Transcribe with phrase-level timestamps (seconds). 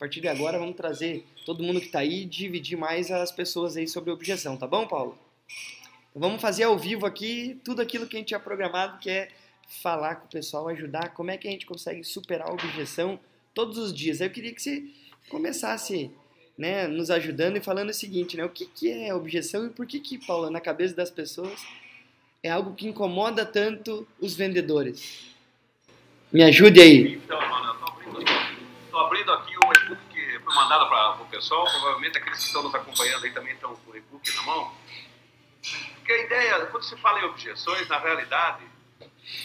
[0.00, 3.76] partir de agora vamos trazer todo mundo que está aí e dividir mais as pessoas
[3.76, 5.16] aí sobre objeção, tá bom, Paulo?
[6.10, 9.28] Então, vamos fazer ao vivo aqui tudo aquilo que a gente tinha programado, que é
[9.82, 13.20] falar com o pessoal, ajudar, como é que a gente consegue superar a objeção
[13.52, 14.22] todos os dias.
[14.22, 14.84] Eu queria que você
[15.28, 16.10] começasse
[16.56, 19.86] né, nos ajudando e falando o seguinte, né, o que, que é objeção e por
[19.86, 21.62] que que, Paulo, na cabeça das pessoas
[22.42, 25.36] é algo que incomoda tanto os vendedores?
[26.32, 27.14] Me ajude aí.
[27.16, 27.74] Então, mano, eu
[28.90, 29.59] tô abrindo, aqui o e-book que
[30.50, 33.92] foi mandado para o pessoal, provavelmente aqueles que estão nos acompanhando aí também estão com
[33.92, 34.74] o e-book na mão.
[35.94, 38.64] Porque a ideia, quando se fala em objeções, na realidade,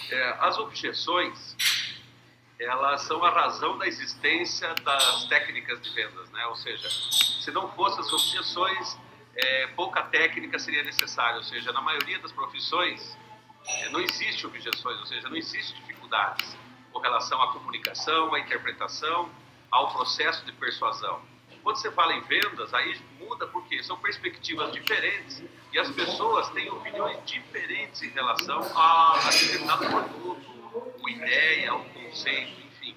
[0.09, 1.55] é, as objeções
[2.57, 6.45] elas são a razão da existência das técnicas de vendas, né?
[6.47, 8.97] Ou seja, se não fossem as objeções,
[9.35, 11.35] é, pouca técnica seria necessária.
[11.35, 13.17] Ou seja, na maioria das profissões
[13.67, 16.57] é, não existe objeções, ou seja, não existe dificuldades
[16.93, 19.29] com relação à comunicação, à interpretação,
[19.75, 21.21] ao processo de persuasão.
[21.61, 26.69] Quando você fala em vendas, aí muda porque são perspectivas diferentes e as pessoas têm
[26.69, 32.95] opiniões diferentes em relação a, determinado produto, uma ideia, um conceito, enfim.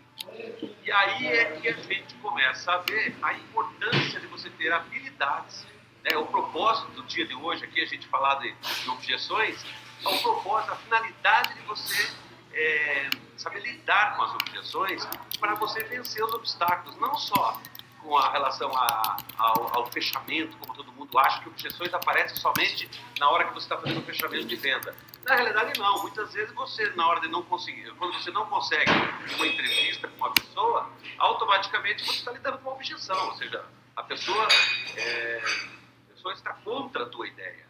[0.84, 5.66] E aí é que a gente começa a ver a importância de você ter habilidades.
[6.04, 6.16] Né?
[6.16, 9.64] O propósito do dia de hoje, aqui a gente falar de, de objeções,
[10.04, 12.27] é o propósito, a finalidade de você
[12.58, 17.60] é, saber lidar com as objeções para você vencer os obstáculos, não só
[18.02, 22.88] com a relação a, ao, ao, fechamento, como todo mundo acha que objeções aparecem somente
[23.18, 24.94] na hora que você está fazendo o fechamento de venda.
[25.24, 26.02] Na realidade, não.
[26.02, 28.90] Muitas vezes você, na hora de não conseguir, quando você não consegue
[29.34, 33.26] uma entrevista com uma pessoa, automaticamente você está lidando com uma objeção.
[33.26, 33.64] Ou seja,
[33.96, 34.48] a pessoa,
[34.96, 35.42] é,
[36.08, 37.66] a pessoa está contra a tua ideia.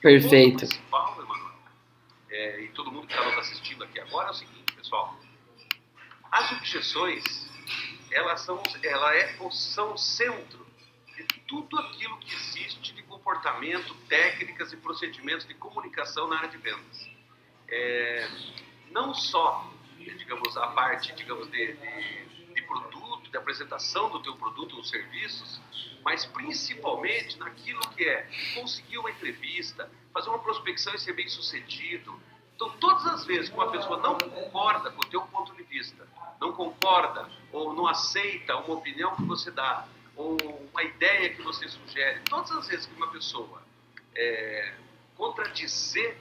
[0.00, 0.64] Perfeito.
[0.64, 1.33] O principal, Emanuel,
[2.34, 5.16] é, e todo mundo que está nos assistindo aqui agora é o seguinte, pessoal.
[6.32, 7.22] As objeções
[8.10, 10.66] elas são, ela é, são o centro
[11.16, 16.56] de tudo aquilo que existe de comportamento, técnicas e procedimentos de comunicação na área de
[16.58, 17.08] vendas.
[17.68, 18.28] É,
[18.90, 24.76] não só, digamos, a parte, digamos, de, de, de produto, de apresentação do teu produto
[24.76, 25.60] ou serviços,
[26.04, 32.18] mas principalmente naquilo que é conseguir uma entrevista, fazer uma prospecção e ser bem sucedido,
[32.54, 36.06] então, todas as vezes que uma pessoa não concorda com o teu ponto de vista,
[36.40, 39.86] não concorda ou não aceita uma opinião que você dá,
[40.16, 40.36] ou
[40.72, 43.60] uma ideia que você sugere, todas as vezes que uma pessoa
[44.14, 44.74] é,
[45.16, 46.16] contradizer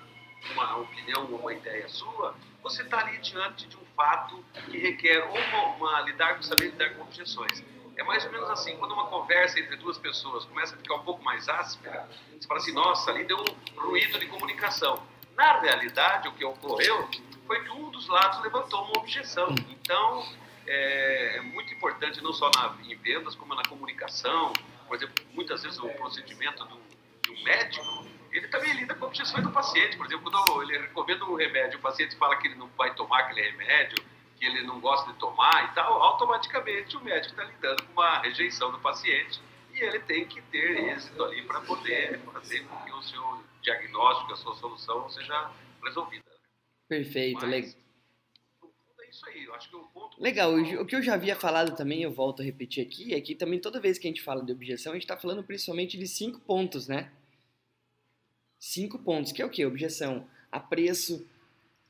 [0.52, 5.24] uma opinião ou uma ideia sua, você está ali diante de um fato que requer
[5.26, 7.64] uma, uma lidar com saber lidar com objeções.
[7.96, 11.04] É mais ou menos assim, quando uma conversa entre duas pessoas começa a ficar um
[11.04, 15.02] pouco mais áspera, você fala assim, nossa, ali deu um ruído de comunicação.
[15.36, 17.10] Na realidade, o que ocorreu
[17.46, 19.54] foi que um dos lados levantou uma objeção.
[19.70, 20.26] Então,
[20.66, 24.54] é, é muito importante, não só na, em vendas, como na comunicação.
[24.88, 26.76] Por exemplo, muitas vezes o procedimento do,
[27.32, 29.98] um médico, ele também lida com objeções do paciente.
[29.98, 33.20] Por exemplo, quando ele recomenda um remédio, o paciente fala que ele não vai tomar
[33.20, 34.04] aquele remédio,
[34.44, 38.20] que ele não gosta de tomar e tal, automaticamente o médico está lidando com uma
[38.20, 39.42] rejeição do paciente
[39.74, 44.34] e ele tem que ter êxito ali para poder fazer com que o seu diagnóstico,
[44.34, 45.50] a sua solução seja
[45.82, 46.26] resolvida.
[46.90, 47.72] Perfeito, legal.
[49.00, 50.22] É isso aí, eu acho que o ponto.
[50.22, 53.36] Legal, o que eu já havia falado também, eu volto a repetir aqui, é que
[53.36, 56.06] também toda vez que a gente fala de objeção, a gente está falando principalmente de
[56.06, 57.14] cinco pontos, né?
[58.60, 59.66] Cinco pontos, que é o que?
[59.66, 61.26] Objeção a preço,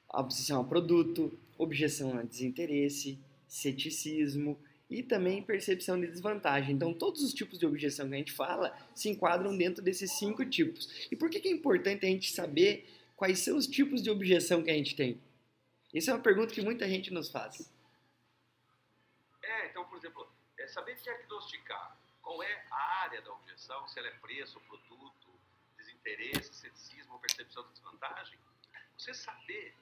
[0.07, 4.59] objeção a produto, objeção a desinteresse, ceticismo
[4.89, 6.75] e também percepção de desvantagem.
[6.75, 10.45] Então, todos os tipos de objeção que a gente fala se enquadram dentro desses cinco
[10.45, 11.07] tipos.
[11.11, 14.69] E por que, é importante a gente saber quais são os tipos de objeção que
[14.69, 15.21] a gente tem?
[15.93, 17.71] Isso é uma pergunta que muita gente nos faz.
[19.41, 20.27] É, então, por exemplo,
[20.57, 25.27] é saber diagnosticar qual é a área da objeção, se ela é preço, produto,
[25.77, 28.39] desinteresse, ceticismo, percepção de desvantagem.
[28.97, 29.75] Você saber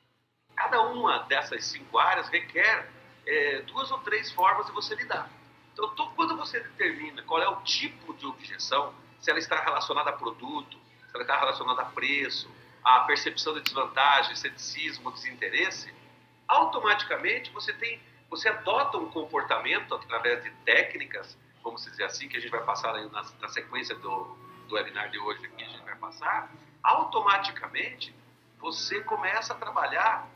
[0.56, 2.90] cada uma dessas cinco áreas requer
[3.26, 5.30] é, duas ou três formas de você lidar.
[5.74, 10.14] Então, quando você determina qual é o tipo de objeção, se ela está relacionada a
[10.14, 10.78] produto,
[11.08, 12.50] se ela está relacionada a preço,
[12.84, 15.94] a percepção de desvantagem, ceticismo, desinteresse,
[16.48, 22.40] automaticamente você tem, você adota um comportamento através de técnicas, vamos dizer assim, que a
[22.40, 24.36] gente vai passar na, na sequência do,
[24.68, 26.52] do webinar de hoje aqui, a gente vai passar,
[26.84, 28.14] automaticamente
[28.60, 30.28] você começa a trabalhar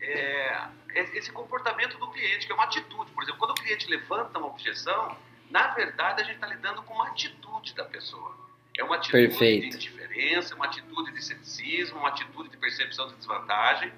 [0.00, 3.10] é, esse comportamento do cliente, que é uma atitude.
[3.10, 5.16] Por exemplo, quando o cliente levanta uma objeção,
[5.50, 8.36] na verdade a gente está lidando com uma atitude da pessoa.
[8.76, 9.70] É uma atitude Perfeito.
[9.70, 13.92] de indiferença, uma atitude de ceticismo, uma atitude de percepção de desvantagem.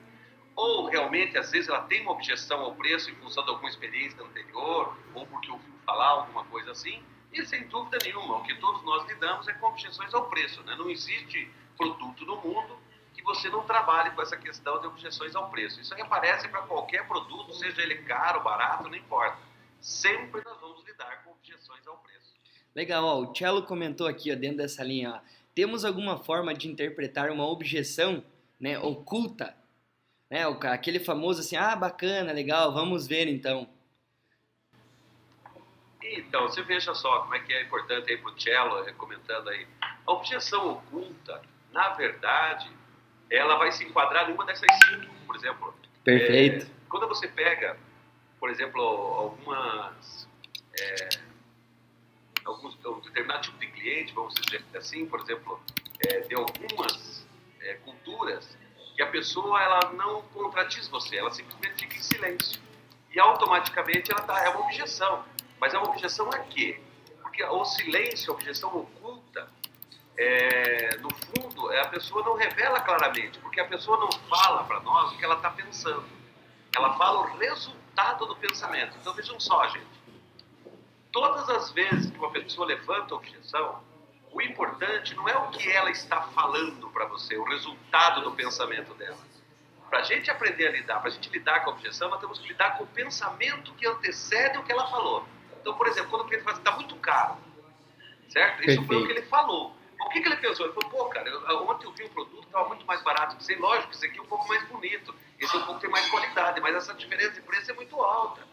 [0.55, 4.23] Ou realmente, às vezes, ela tem uma objeção ao preço em função de alguma experiência
[4.23, 7.03] anterior, ou porque o falar alguma coisa assim,
[7.33, 10.63] e sem dúvida nenhuma, o que todos nós lidamos é com objeções ao preço.
[10.65, 10.75] Né?
[10.77, 12.79] Não existe produto no mundo
[13.19, 15.81] que você não trabalhe com essa questão de objeções ao preço.
[15.81, 19.37] Isso aí aparece para qualquer produto, seja ele caro, barato, não importa.
[19.81, 22.33] Sempre nós vamos lidar com objeções ao preço.
[22.77, 25.21] Legal, ó, o Cello comentou aqui ó, dentro dessa linha, ó,
[25.53, 28.23] temos alguma forma de interpretar uma objeção
[28.61, 29.57] né, oculta?
[30.31, 33.69] Né, aquele famoso assim, ah, bacana, legal, vamos ver então.
[36.01, 39.67] Então, você veja só como é que é importante aí para o Cello, comentando aí.
[40.07, 41.43] A objeção oculta,
[41.73, 42.78] na verdade,
[43.31, 45.75] ela vai se enquadrar em uma dessas cinco, por exemplo.
[46.05, 46.67] Perfeito.
[46.67, 47.77] É, quando você pega,
[48.39, 50.29] por exemplo, algumas.
[50.81, 51.09] É,
[52.45, 55.61] alguns, um determinado tipo de cliente, vamos dizer assim, por exemplo,
[56.07, 57.27] é, de algumas
[57.61, 58.57] é, culturas,
[58.95, 62.61] que a pessoa ela não contradiz você, ela simplesmente fica em silêncio.
[63.15, 65.25] E automaticamente ela tá, é uma objeção.
[65.61, 66.81] Mas é uma objeção a quê?
[67.23, 69.49] Porque o silêncio, a objeção oculta,
[70.19, 74.81] é, no fundo, é a pessoa não revela claramente, porque a pessoa não fala para
[74.81, 76.05] nós o que ela está pensando.
[76.75, 78.97] Ela fala o resultado do pensamento.
[79.01, 79.87] Então vejam só, gente.
[81.13, 83.81] Todas as vezes que uma pessoa levanta objeção,
[84.33, 88.93] o importante não é o que ela está falando para você, o resultado do pensamento
[88.95, 89.19] dela.
[89.89, 92.41] Para a gente aprender a lidar, para a gente lidar com a objeção, nós temos
[92.41, 95.25] que lidar com o pensamento que antecede o que ela falou.
[95.61, 97.37] Então, por exemplo, quando o cliente fala assim, está muito caro,
[98.29, 98.59] certo?
[98.69, 98.87] Isso Perfeito.
[98.87, 99.78] foi o que ele falou.
[100.01, 100.67] O que, que ele pensou?
[100.67, 103.37] Ele falou, pô, cara, eu, ontem eu vi um produto que estava muito mais barato
[103.37, 103.55] que esse.
[103.57, 106.61] Lógico, esse aqui é um pouco mais bonito, esse é um pouco tem mais qualidade,
[106.61, 108.47] mas essa diferença de preço é muito alta.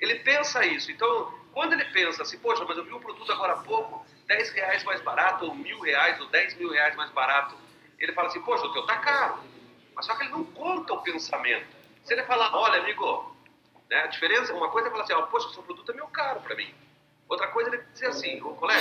[0.00, 0.90] Ele pensa isso.
[0.90, 4.50] Então, quando ele pensa assim, poxa, mas eu vi um produto agora há pouco, 10
[4.50, 7.56] reais mais barato, ou mil reais, ou 10 mil reais mais barato,
[7.98, 9.40] ele fala assim, poxa, o teu tá caro.
[9.94, 11.66] Mas só que ele não conta o pensamento.
[12.04, 13.36] Se ele falar, olha, amigo,
[13.90, 16.40] né, a diferença, uma coisa é falar assim, ó, poxa, seu produto é meio caro
[16.40, 16.72] para mim.
[17.28, 18.80] Outra coisa é ele dizer assim, ô colega,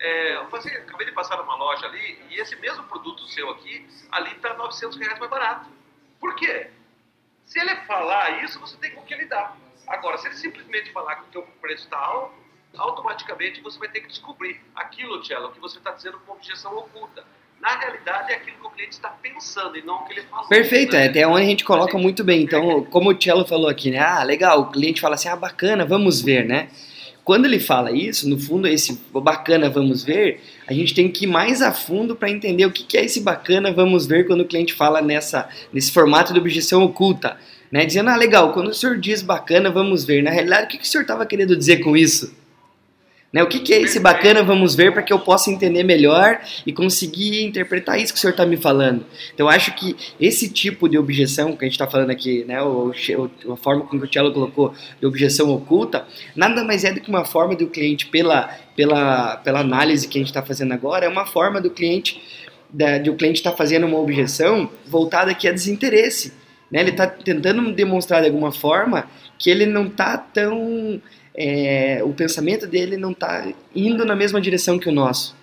[0.00, 3.86] é, eu passei, acabei de passar numa loja ali e esse mesmo produto seu aqui,
[4.10, 5.70] ali está 900 reais mais barato.
[6.20, 6.70] Por quê?
[7.44, 9.56] Se ele falar isso, você tem com que lidar.
[9.86, 12.34] Agora, se ele simplesmente falar que o teu preço está alto,
[12.76, 17.24] automaticamente você vai ter que descobrir aquilo, Tchelo, que você está dizendo com objeção oculta.
[17.60, 20.48] Na realidade, é aquilo que o cliente está pensando e não o que ele falou.
[20.48, 21.06] Perfeito, né?
[21.06, 22.42] é até onde a gente coloca muito bem.
[22.42, 24.00] Então, como o Tchelo falou aqui, né?
[24.00, 26.70] Ah, legal, o cliente fala assim, ah, bacana, vamos ver, né?
[27.24, 31.28] Quando ele fala isso, no fundo, esse bacana, vamos ver, a gente tem que ir
[31.28, 34.74] mais a fundo para entender o que é esse bacana, vamos ver, quando o cliente
[34.74, 37.36] fala nessa, nesse formato de objeção oculta.
[37.70, 37.86] Né?
[37.86, 40.22] Dizendo, ah, legal, quando o senhor diz bacana, vamos ver.
[40.22, 42.34] Na realidade, o que, que o senhor estava querendo dizer com isso?
[43.32, 43.42] Né?
[43.42, 46.72] O que, que é esse bacana, vamos ver, para que eu possa entender melhor e
[46.72, 49.06] conseguir interpretar isso que o senhor está me falando.
[49.32, 52.90] Então, acho que esse tipo de objeção que a gente está falando aqui, né, o,
[52.90, 56.06] o, a forma como o Cello colocou de objeção oculta,
[56.36, 60.20] nada mais é do que uma forma do cliente, pela, pela, pela análise que a
[60.20, 62.22] gente está fazendo agora, é uma forma do cliente,
[62.68, 66.34] da, de o cliente estar tá fazendo uma objeção voltada aqui a desinteresse.
[66.70, 66.80] Né?
[66.80, 69.08] Ele está tentando demonstrar de alguma forma
[69.38, 71.00] que ele não está tão
[71.34, 75.34] é, o pensamento dele não está indo na mesma direção que o nosso.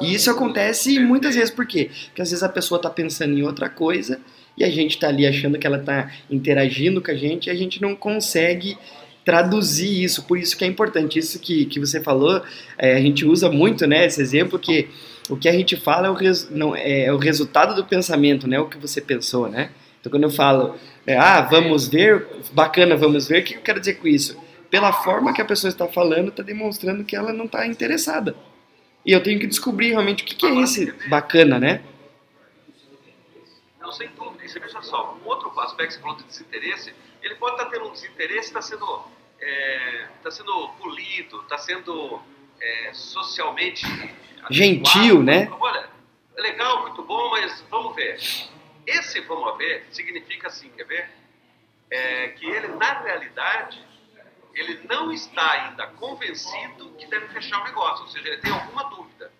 [0.00, 1.90] E isso acontece muitas vezes, por quê?
[2.06, 4.20] Porque às vezes a pessoa está pensando em outra coisa
[4.56, 7.54] e a gente está ali achando que ela está interagindo com a gente e a
[7.54, 8.76] gente não consegue
[9.24, 10.24] traduzir isso.
[10.24, 11.18] Por isso que é importante.
[11.18, 12.42] Isso que, que você falou,
[12.78, 14.88] é, a gente usa muito né, esse exemplo que
[15.28, 18.46] o que a gente fala é o, res, não, é, é o resultado do pensamento,
[18.46, 19.70] não é o que você pensou, né?
[19.98, 20.76] Então quando eu falo,
[21.06, 24.36] é, ah, vamos ver, bacana, vamos ver, o que eu quero dizer com isso?
[24.74, 28.34] Pela forma que a pessoa está falando, está demonstrando que ela não está interessada.
[29.06, 31.80] E eu tenho que descobrir realmente o que, que é esse bacana, né?
[33.80, 34.44] Não, sem dúvida.
[34.44, 37.66] E você veja só, um outro aspecto que você falou de desinteresse, ele pode estar
[37.66, 39.04] tá tendo um desinteresse, está sendo,
[39.38, 42.20] é, tá sendo polido, está sendo
[42.60, 43.86] é, socialmente...
[44.50, 45.48] Gentil, né?
[45.60, 45.88] Olha,
[46.36, 48.16] legal, muito bom, mas vamos ver.
[48.88, 51.08] Esse vamos ver significa assim, quer ver?
[51.88, 53.93] É, que ele, na realidade,
[54.54, 58.84] ele não está ainda convencido que deve fechar o negócio, ou seja, ele tem alguma
[58.84, 59.32] dúvida.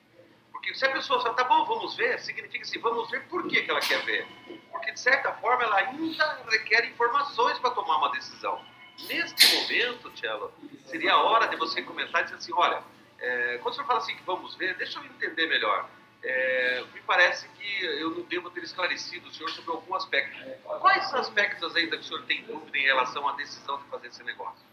[0.50, 3.62] Porque se a pessoa fala, tá bom, vamos ver, significa assim, vamos ver por que,
[3.62, 4.26] que ela quer ver.
[4.71, 8.61] Porque, de certa forma, ela ainda requer informações para tomar uma decisão.
[9.06, 10.52] Neste momento, Tchelo,
[10.87, 12.83] seria a hora de você comentar e dizer assim, olha,
[13.18, 15.88] é, quando o senhor fala assim que vamos ver, deixa eu entender melhor.
[16.23, 20.35] É, me parece que eu não devo ter esclarecido o senhor sobre algum aspecto.
[20.80, 24.23] Quais aspectos ainda que o senhor tem dúvida em relação à decisão de fazer esse
[24.23, 24.64] negócio?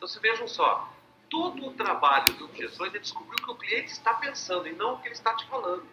[0.00, 0.90] Então, se vejam só,
[1.28, 4.94] todo o trabalho de objeções é descobrir o que o cliente está pensando e não
[4.94, 5.86] o que ele está te falando.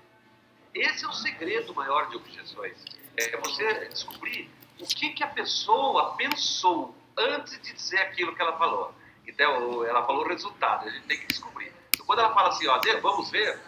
[0.74, 2.78] Esse é o segredo maior de objeções.
[3.18, 4.50] É você descobrir
[4.80, 8.96] o que, que a pessoa pensou antes de dizer aquilo que ela falou.
[9.28, 11.74] Então, ela falou o resultado, a gente tem que descobrir.
[11.90, 13.60] Então, quando ela fala assim, ó, vamos ver,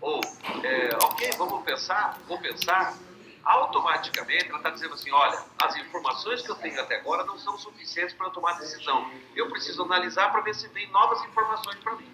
[0.00, 0.20] ou,
[0.62, 2.96] é, ok, vamos pensar, vou pensar,
[3.44, 7.56] automaticamente ela está dizendo assim, olha, as informações que eu tenho até agora não são
[7.58, 9.10] suficientes para eu tomar decisão.
[9.34, 12.12] Eu preciso analisar para ver se vem novas informações para mim.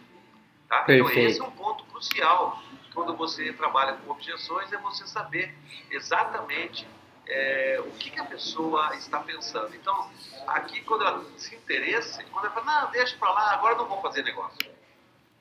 [0.68, 0.85] Tá?
[0.88, 2.61] Então esse é um ponto crucial
[2.97, 5.54] quando você trabalha com objeções, é você saber
[5.90, 6.88] exatamente
[7.26, 9.75] é, o que, que, a pessoa está pensando.
[9.76, 10.11] Então,
[10.47, 14.00] aqui, quando ela se interessa, quando ela fala, não, deixa para lá, agora não vou
[14.00, 14.59] fazer negócio.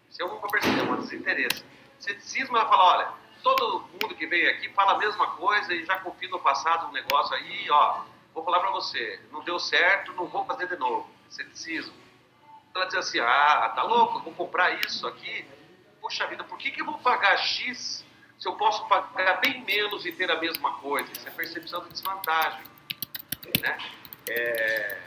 [0.09, 1.63] Se eu vou perceber um desinteresse.
[1.97, 3.13] Ceticismo, ela fala, olha,
[3.45, 6.91] todo mundo que vem aqui fala a mesma coisa e já confia no passado um
[6.91, 8.01] negócio aí, ó,
[8.33, 11.07] vou falar para você, não deu certo, não vou fazer de novo.
[11.29, 11.93] Ceticismo.
[12.73, 15.45] Ela diz assim, ah, tá louco, vou comprar isso aqui.
[16.01, 18.03] Puxa vida, por que, que eu vou pagar X
[18.39, 21.07] se eu posso pagar bem menos e ter a mesma coisa?
[21.11, 22.63] Isso é percepção de desvantagem.
[23.61, 23.77] Né?
[24.27, 25.01] É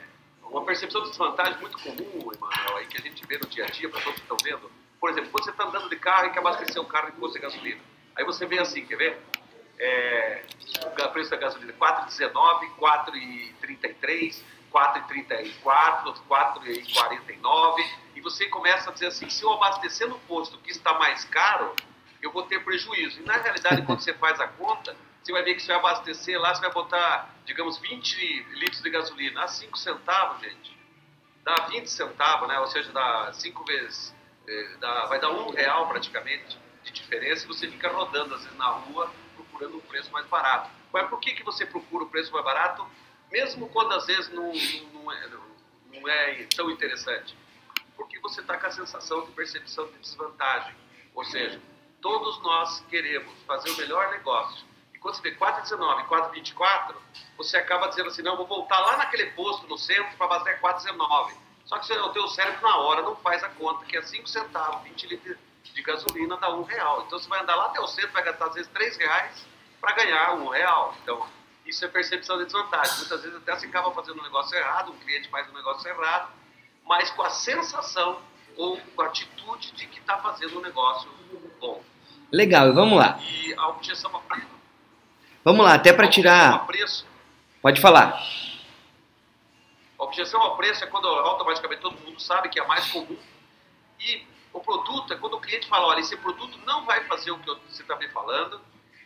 [0.45, 3.67] uma percepção de desvantagem muito comum, Emanuel, aí que a gente vê no dia a
[3.67, 4.71] dia, para todos que estão vendo.
[5.01, 7.41] Por exemplo, quando você está andando de carro e quer abastecer o carro e custa
[7.41, 7.98] gasolina.
[8.19, 9.17] Aí você vê assim, quer ver?
[9.79, 10.43] É,
[10.85, 12.33] o preço da gasolina 4,19,
[12.77, 20.73] 4,33, 4,34, 4,49 e você começa a dizer assim, se eu abastecer no posto que
[20.73, 21.73] está mais caro,
[22.21, 23.21] eu vou ter prejuízo.
[23.21, 26.41] E na realidade, quando você faz a conta, você vai ver que você vai abastecer
[26.41, 30.77] lá, você vai botar, digamos, 20 litros de gasolina a 5 centavos, gente.
[31.45, 32.59] Dá 20 centavos, né?
[32.59, 34.13] Ou seja, dá 5 vezes,
[34.49, 36.59] eh, dá, vai dar um real praticamente
[36.93, 40.71] de diferença e você fica rodando, às vezes, na rua procurando um preço mais barato.
[40.93, 42.87] Mas por que, que você procura o preço mais barato,
[43.31, 44.53] mesmo quando às vezes não,
[44.93, 45.29] não, é,
[45.93, 47.37] não é tão interessante?
[47.97, 50.75] Porque você está com a sensação de percepção de desvantagem.
[51.15, 51.61] Ou seja,
[52.01, 54.67] todos nós queremos fazer o melhor negócio.
[54.95, 56.95] E quando você vê 4,19 e 4,24,
[57.37, 61.35] você acaba dizendo assim, não, vou voltar lá naquele posto no centro para abastecer 4,19.
[61.65, 64.83] Só que o teu cérebro na hora não faz a conta, que é 5 centavos,
[64.85, 65.37] 20 litros
[65.75, 67.05] de gasolina dá um real.
[67.07, 69.47] Então você vai andar lá até o centro, vai gastar às vezes três reais
[69.81, 70.95] para ganhar um real.
[71.03, 71.27] Então
[71.67, 72.97] isso é percepção de desvantagem.
[72.99, 76.33] Muitas vezes até você acaba fazendo um negócio errado, um cliente faz um negócio errado,
[76.85, 78.21] mas com a sensação
[78.57, 81.11] ou com a atitude de que está fazendo um negócio
[81.61, 81.83] bom.
[82.33, 83.19] Legal, vamos lá.
[83.21, 84.47] E a objeção a preço.
[85.45, 86.55] Vamos lá, até para tirar.
[86.55, 87.07] A preço.
[87.63, 88.21] Pode falar.
[89.99, 93.17] A objeção ao preço é quando automaticamente todo mundo sabe que é a mais comum
[94.01, 94.27] e
[94.59, 97.47] o produto é quando o cliente fala, olha, esse produto não vai fazer o que
[97.69, 98.61] você está me falando.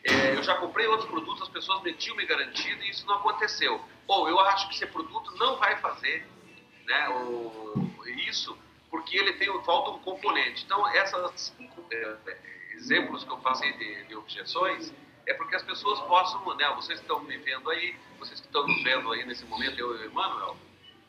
[0.04, 3.80] É, eu já comprei outros produtos, as pessoas metiam me garantido e isso não aconteceu.
[4.08, 6.26] Ou eu acho que esse produto não vai fazer
[6.84, 7.86] né, o,
[8.26, 8.56] isso
[8.90, 10.64] porque ele tem falta um componente.
[10.64, 11.54] Então, esses
[11.90, 12.38] é,
[12.74, 14.92] exemplos que eu passei de, de, objeções
[15.26, 18.66] é porque as pessoas possam, né, vocês que estão me vendo aí, vocês que estão
[18.66, 20.56] nos vendo aí nesse momento, eu e o Emanuel,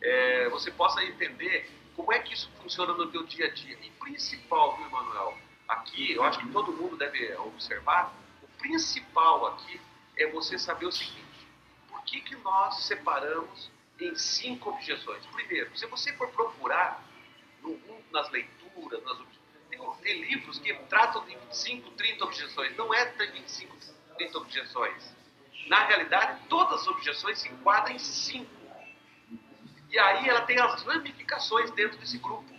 [0.01, 3.77] é, você possa entender como é que isso funciona no teu dia a dia?
[3.81, 5.37] E principal, viu, Emanuel?
[5.67, 9.79] Aqui, eu acho que todo mundo deve observar, o principal aqui
[10.17, 11.47] é você saber o seguinte,
[11.87, 15.25] por que, que nós separamos em cinco objeções?
[15.27, 17.03] Primeiro, se você for procurar
[17.61, 17.79] no,
[18.11, 19.17] nas leituras, nas,
[20.01, 23.75] tem, livros que tratam de 25, 30 objeções, não é 25,
[24.17, 25.15] 30 objeções.
[25.67, 28.51] Na realidade, todas as objeções se enquadram em cinco.
[29.93, 32.51] E aí ela tem as ramificações dentro desse grupo.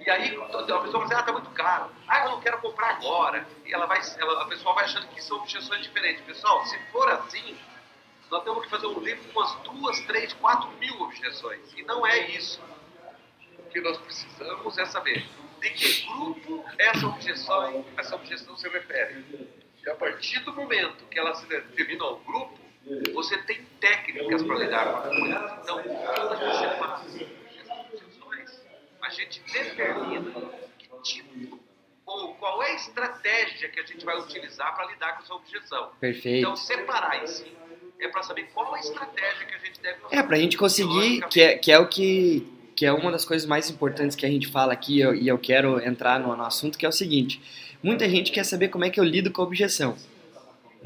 [0.00, 1.92] E aí a pessoa fala assim, ah, tá muito caro.
[2.08, 3.46] Ah, eu não quero comprar agora.
[3.64, 6.24] E ela vai, ela, a pessoa vai achando que são objeções diferentes.
[6.24, 7.56] Pessoal, se for assim,
[8.28, 11.72] nós temos que fazer um livro com umas duas, três, quatro mil objeções.
[11.76, 12.60] E não é isso.
[13.60, 15.24] O que nós precisamos é saber
[15.60, 19.24] de que grupo essa objeção, essa objeção se refere.
[19.84, 22.58] E a partir do momento que ela se determina ao grupo,
[23.12, 25.58] você tem técnicas para lidar com a coisa.
[25.62, 27.06] Então, quando você faz
[28.40, 28.66] as
[29.02, 30.32] a gente determina
[30.78, 31.60] que tipo
[32.04, 35.90] ou qual é a estratégia que a gente vai utilizar para lidar com essa objeção.
[36.00, 36.38] Perfeito.
[36.38, 37.52] Então, separar si
[37.98, 39.98] é para saber qual a estratégia que a gente deve.
[40.12, 43.24] É, para a gente conseguir, que é, que é o que que é uma das
[43.24, 46.76] coisas mais importantes que a gente fala aqui, e eu quero entrar no, no assunto,
[46.76, 47.40] que é o seguinte:
[47.82, 49.96] muita gente quer saber como é que eu lido com a objeção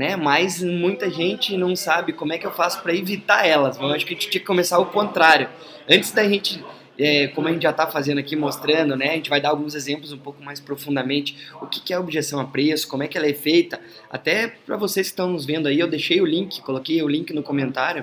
[0.00, 0.16] né?
[0.16, 3.76] Mas muita gente não sabe como é que eu faço para evitar elas.
[3.76, 5.50] Eu acho que a gente tinha que começar o contrário.
[5.86, 6.64] Antes da gente,
[6.98, 9.10] é, como a gente já está fazendo aqui, mostrando, né?
[9.10, 11.36] A gente vai dar alguns exemplos um pouco mais profundamente.
[11.60, 13.78] O que, que é objeção a preço, como é que ela é feita.
[14.08, 17.34] Até para vocês que estão nos vendo aí, eu deixei o link, coloquei o link
[17.34, 18.02] no comentário.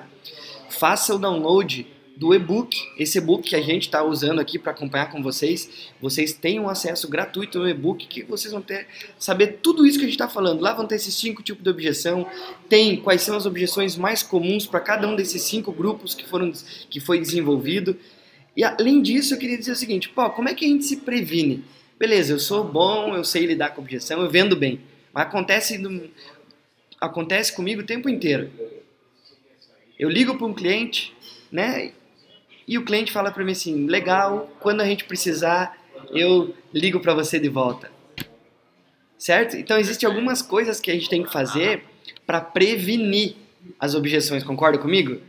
[0.70, 1.88] Faça o download
[2.18, 2.76] do e-book.
[2.98, 6.68] Esse e-book que a gente está usando aqui para acompanhar com vocês, vocês têm um
[6.68, 8.88] acesso gratuito no e-book que vocês vão ter
[9.20, 10.62] saber tudo isso que a gente está falando.
[10.62, 12.28] Lá vão ter esses cinco tipos de objeção,
[12.68, 16.52] tem quais são as objeções mais comuns para cada um desses cinco grupos que foram
[16.90, 17.96] que foi desenvolvido.
[18.56, 20.98] E além disso, eu queria dizer o seguinte, pô, como é que a gente se
[20.98, 21.64] previne?
[22.00, 24.82] Beleza, eu sou bom, eu sei lidar com objeção, eu vendo bem.
[25.14, 25.80] Mas acontece,
[27.00, 28.50] acontece comigo o tempo inteiro.
[30.00, 31.14] Eu ligo para um cliente,
[31.52, 31.92] né?
[32.68, 35.78] E o cliente fala para mim assim: legal, quando a gente precisar,
[36.12, 37.90] eu ligo para você de volta.
[39.18, 39.58] Certo?
[39.58, 41.84] Então, existem algumas coisas que a gente tem que fazer
[42.26, 43.36] para prevenir
[43.80, 44.44] as objeções.
[44.44, 45.20] Concorda comigo?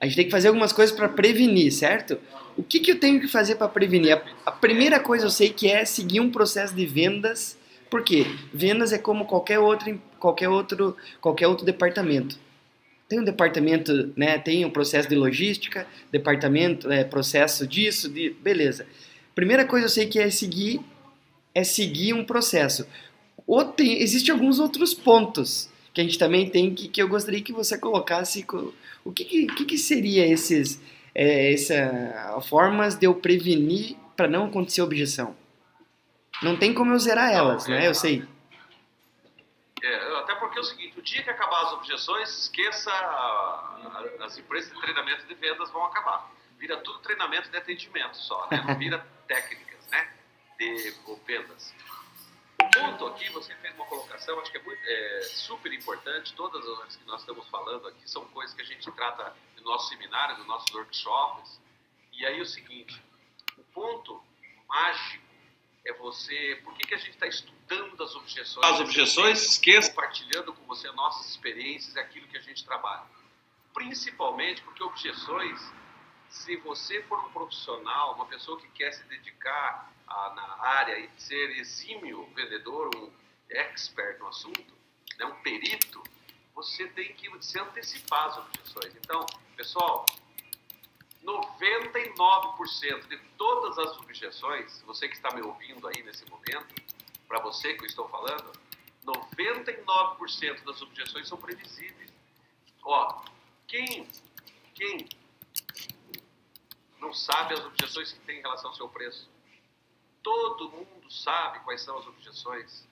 [0.00, 2.18] A gente tem que fazer algumas coisas para prevenir, certo?
[2.56, 4.20] O que, que eu tenho que fazer para prevenir?
[4.44, 7.56] A, primeira coisa eu sei que é seguir um processo de vendas.
[7.88, 8.26] Por quê?
[8.52, 12.38] Vendas é como qualquer outro, qualquer outro, qualquer outro departamento.
[13.08, 14.38] Tem um departamento, né?
[14.38, 18.86] Tem um processo de logística, departamento, é, processo disso, de, beleza.
[19.34, 20.80] Primeira coisa eu sei que é seguir,
[21.54, 22.86] é seguir um processo.
[23.46, 27.40] Ou tem, existem alguns outros pontos que a gente também tem que, que eu gostaria
[27.40, 28.44] que você colocasse.
[29.04, 30.80] O que, que, que seria esses
[31.14, 35.36] é, essa, formas de eu prevenir para não acontecer objeção?
[36.42, 37.86] Não tem como eu zerar elas, né?
[37.86, 38.24] Eu sei.
[39.82, 42.90] É, até porque é o seguinte, dia que acabar as objeções, esqueça
[44.20, 46.30] as empresas de treinamento de vendas vão acabar.
[46.58, 48.64] Vira tudo treinamento de atendimento só, né?
[48.66, 50.12] Não vira técnicas, né?
[50.58, 50.94] De
[51.26, 51.74] vendas.
[52.60, 56.32] O ponto aqui, você fez uma colocação, acho que é, muito, é super importante.
[56.34, 59.88] Todas as que nós estamos falando aqui são coisas que a gente trata no nosso
[59.88, 61.60] seminário, nos nossos workshops.
[62.12, 63.02] E aí o seguinte,
[63.58, 64.22] o ponto
[64.66, 65.24] mágico
[65.84, 66.60] é você.
[66.64, 67.53] Por que, que a gente está estudando
[68.04, 68.66] as objeções?
[68.66, 69.90] As objeções, esqueça.
[69.90, 73.04] Compartilhando com você nossas experiências e aquilo que a gente trabalha.
[73.72, 75.60] Principalmente porque objeções,
[76.28, 81.08] se você for um profissional, uma pessoa que quer se dedicar a, na área e
[81.16, 83.10] ser exímio vendedor, um
[83.48, 84.74] expert no assunto,
[85.18, 86.02] né, um perito,
[86.54, 88.94] você tem que se antecipar às objeções.
[88.96, 90.06] Então, pessoal,
[91.24, 96.74] 99% de todas as objeções, você que está me ouvindo aí nesse momento,
[97.26, 98.52] para você que eu estou falando,
[99.04, 102.12] 99% das objeções são previsíveis.
[102.82, 103.22] Ó,
[103.66, 104.08] quem,
[104.74, 105.08] quem
[106.98, 109.28] não sabe as objeções que tem em relação ao seu preço?
[110.22, 112.86] Todo mundo sabe quais são as objeções.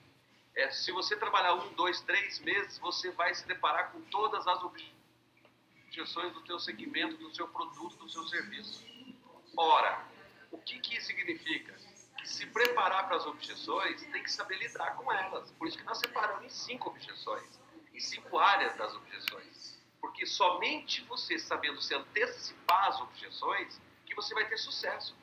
[0.55, 4.61] É, se você trabalhar um, dois, três meses, você vai se deparar com todas as
[4.63, 8.85] objeções do teu segmento, do seu produto, do seu serviço.
[9.57, 10.05] Ora,
[10.51, 11.75] o que, que isso significa?
[12.23, 15.51] Se preparar para as objeções, tem que saber lidar com elas.
[15.51, 17.59] Por isso que nós separamos em cinco objeções,
[17.93, 19.81] em cinco áreas das objeções.
[19.99, 25.15] Porque somente você sabendo se antecipar as objeções, que você vai ter sucesso.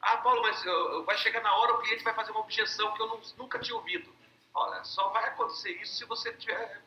[0.00, 0.62] Ah, Paulo, mas
[1.04, 3.76] vai chegar na hora o cliente vai fazer uma objeção que eu não, nunca tinha
[3.76, 4.10] ouvido.
[4.54, 6.82] Olha, só vai acontecer isso se você tiver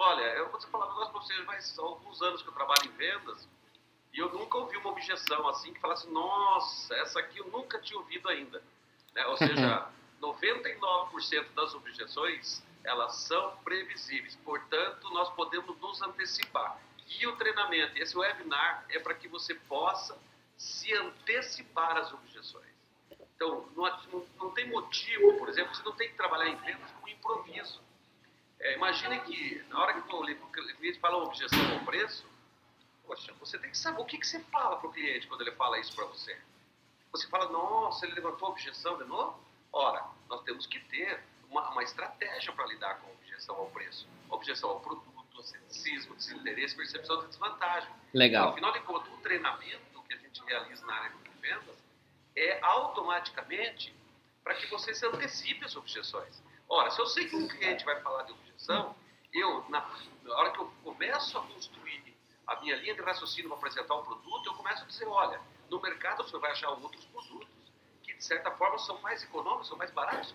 [0.00, 2.52] Olha, eu vou te falar um negócio para vocês, mas são alguns anos que eu
[2.52, 3.48] trabalho em vendas
[4.12, 7.98] e eu nunca ouvi uma objeção assim que falasse, nossa, essa aqui eu nunca tinha
[7.98, 8.62] ouvido ainda.
[9.18, 9.26] Né?
[9.26, 9.88] Ou seja,
[10.22, 16.80] 99% das objeções, elas são previsíveis, portanto, nós podemos nos antecipar.
[17.08, 20.16] E o treinamento, esse webinar, é para que você possa
[20.56, 22.68] se antecipar às objeções.
[23.34, 27.08] Então, não, não, tem motivo, por exemplo, você não tem que trabalhar em vendas com
[27.08, 27.80] improviso.
[28.60, 32.26] É, imagine que na hora que o cliente fala uma objeção ao preço,
[33.06, 35.52] poxa, você tem que saber o que, que você fala para o cliente quando ele
[35.52, 36.36] fala isso para você.
[37.12, 39.38] Você fala, nossa, ele levantou a objeção de novo?
[39.72, 44.06] Ora, nós temos que ter uma, uma estratégia para lidar com a objeção ao preço,
[44.30, 47.90] objeção ao produto, ceticismo, desinteresse, percepção de desvantagem.
[48.12, 48.42] Legal.
[48.42, 51.76] Então, afinal de contas, o treinamento que a gente realiza na área de vendas
[52.36, 53.94] é automaticamente
[54.42, 56.42] para que você se antecipe as objeções.
[56.68, 58.94] Ora, se eu sei que um cliente vai falar de objeção,
[59.32, 59.80] eu, na,
[60.22, 62.16] na hora que eu começo a construir
[62.46, 65.40] a minha linha de raciocínio para apresentar um produto, eu começo a dizer, olha,
[65.70, 67.48] no mercado você vai achar outros produtos
[68.02, 70.34] que, de certa forma, são mais econômicos, são mais baratos.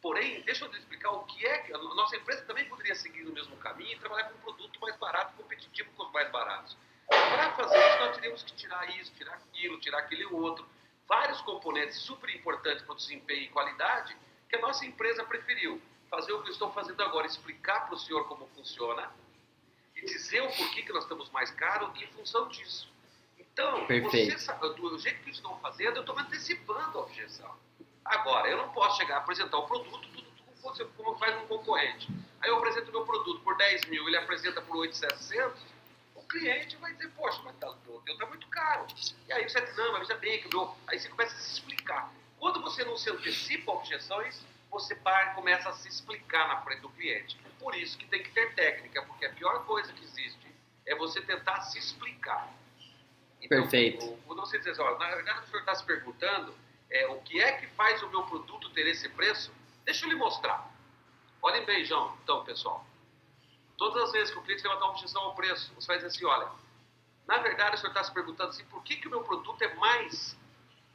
[0.00, 3.24] Porém, deixa eu te explicar o que é que a nossa empresa também poderia seguir
[3.24, 6.76] no mesmo caminho e trabalhar com um produto mais barato, competitivo com os mais baratos.
[7.06, 10.66] Para fazer isso, nós teríamos que tirar isso, tirar aquilo, tirar aquele outro.
[11.08, 14.16] Vários componentes super importantes para o desempenho e qualidade
[14.48, 17.98] que a nossa empresa preferiu fazer o que eu estou fazendo agora, explicar para o
[17.98, 19.10] senhor como funciona
[19.96, 22.93] e dizer o porquê que nós estamos mais caros em função disso.
[23.54, 24.36] Então, Perfeito.
[24.36, 27.56] você do jeito que estão fazendo, eu estou antecipando a objeção.
[28.04, 30.26] Agora, eu não posso chegar a apresentar o produto tudo,
[30.60, 32.08] tudo como faz um concorrente.
[32.40, 35.56] Aí eu apresento o meu produto por 10 mil, ele apresenta por 8,700,
[36.16, 38.86] o cliente vai dizer, poxa, mas tá, o teu está muito caro.
[39.28, 40.76] E aí você diz, não, mas veja bem, que meu...
[40.88, 42.12] aí você começa a se explicar.
[42.36, 46.80] Quando você não se antecipa a objeções, você para, começa a se explicar na frente
[46.80, 47.38] do cliente.
[47.60, 50.52] Por isso que tem que ter técnica, porque a pior coisa que existe
[50.84, 52.52] é você tentar se explicar.
[53.44, 54.04] Então, Perfeito.
[54.06, 56.54] o- Quando você diz assim, ó, na verdade o senhor está se perguntando
[56.90, 59.52] é, o que é que faz o meu produto ter esse preço,
[59.84, 60.70] deixa eu lhe mostrar.
[61.42, 62.86] Olhem bem, João, então, pessoal.
[63.76, 66.48] Todas as vezes que o cliente levantar uma objeção ao preço, você dizer assim, olha,
[67.26, 69.74] na verdade o senhor está se perguntando assim, por que, que o meu produto é
[69.74, 70.36] mais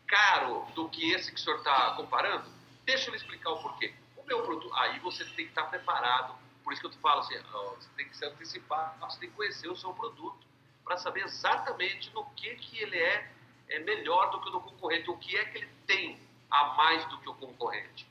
[0.07, 2.49] caro do que esse que o senhor está comparando?
[2.85, 3.93] Deixa eu lhe explicar o porquê.
[4.17, 6.33] O meu produto, aí você tem que estar preparado,
[6.63, 7.37] por isso que eu te falo assim,
[7.77, 10.48] você tem que se antecipar, você tem que conhecer o seu produto
[10.89, 13.31] para saber exatamente no que, que ele é,
[13.69, 17.05] é melhor do que o do concorrente, o que é que ele tem a mais
[17.09, 18.07] do que o concorrente.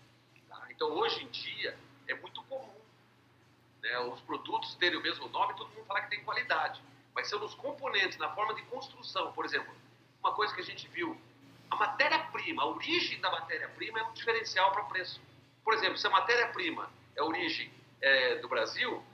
[0.48, 0.64] tá?
[0.70, 2.72] Então, hoje em dia, é muito comum
[3.82, 6.80] né, os produtos terem o mesmo nome e todo mundo falar que tem qualidade.
[7.12, 9.32] Mas são nos componentes, na forma de construção.
[9.32, 9.74] Por exemplo,
[10.20, 11.20] uma coisa que a gente viu,
[11.72, 15.20] a matéria-prima, a origem da matéria-prima é um diferencial para preço.
[15.64, 19.04] Por exemplo, se a matéria-prima é a origem é, do Brasil,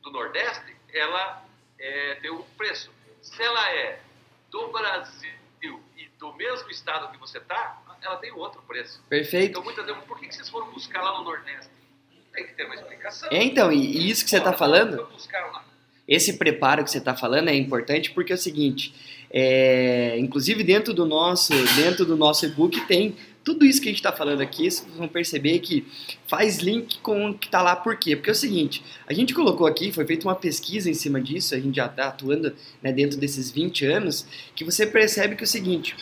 [0.00, 1.44] do Nordeste, ela
[1.78, 2.90] é, tem um preço.
[3.22, 4.00] Se ela é
[4.50, 5.32] do Brasil
[5.96, 9.02] e do mesmo estado que você está, ela tem outro preço.
[9.08, 9.50] Perfeito.
[9.50, 11.70] Então, muitas vezes, por que vocês foram buscar lá no Nordeste?
[12.32, 13.28] Tem que ter uma explicação.
[13.30, 15.08] É, então, e, isso que você está falando,
[16.06, 18.94] esse preparo que você está falando é importante porque é o seguinte,
[19.30, 23.98] é, inclusive dentro do nosso, dentro do nosso e-book tem tudo isso que a gente
[23.98, 25.86] está falando aqui, vocês vão perceber que
[26.26, 27.76] faz link com o que está lá.
[27.76, 28.16] Por quê?
[28.16, 31.54] Porque é o seguinte, a gente colocou aqui, foi feita uma pesquisa em cima disso,
[31.54, 34.26] a gente já está atuando né, dentro desses 20 anos,
[34.56, 35.94] que você percebe que é o seguinte,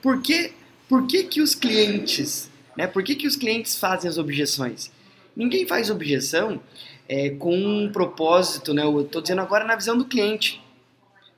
[0.00, 0.52] por que,
[0.88, 4.90] por que, que os clientes, né, por que, que os clientes fazem as objeções?
[5.36, 6.58] Ninguém faz objeção
[7.06, 10.64] é, com um propósito, né, eu estou dizendo agora na visão do cliente.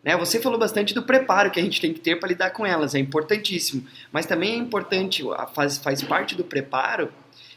[0.02, 0.16] Né?
[0.16, 2.94] Você falou bastante do preparo que a gente tem que ter para lidar com elas,
[2.94, 3.87] é importantíssimo.
[4.12, 5.22] Mas também é importante,
[5.54, 7.12] faz, faz parte do preparo,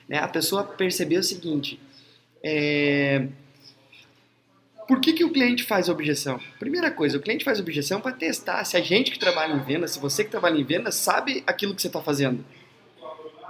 [0.07, 1.79] né, a pessoa perceber o seguinte:
[2.43, 3.27] é,
[4.87, 6.39] por que, que o cliente faz objeção?
[6.59, 9.87] Primeira coisa, o cliente faz objeção para testar se a gente que trabalha em venda,
[9.87, 12.43] se você que trabalha em venda, sabe aquilo que você está fazendo.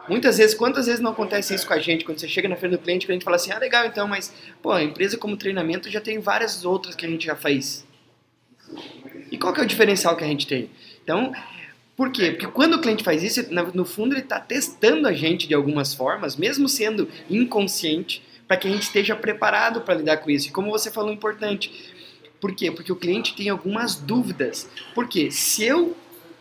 [0.08, 2.04] Muitas vezes, quantas vezes não acontece isso com a gente?
[2.04, 4.34] Quando você chega na frente do cliente, o cliente fala assim: ah, legal, então, mas,
[4.62, 7.86] pô, a empresa como treinamento já tem várias outras que a gente já faz.
[9.32, 10.70] E qual que é o diferencial que a gente tem?
[11.04, 11.32] Então,
[11.96, 12.32] por quê?
[12.32, 15.94] Porque quando o cliente faz isso, no fundo ele está testando a gente de algumas
[15.94, 20.50] formas, mesmo sendo inconsciente, para que a gente esteja preparado para lidar com isso.
[20.50, 21.72] E como você falou, importante.
[22.40, 22.72] Por quê?
[22.72, 24.70] Porque o cliente tem algumas dúvidas.
[24.94, 25.30] Por quê?
[25.32, 25.96] Se eu.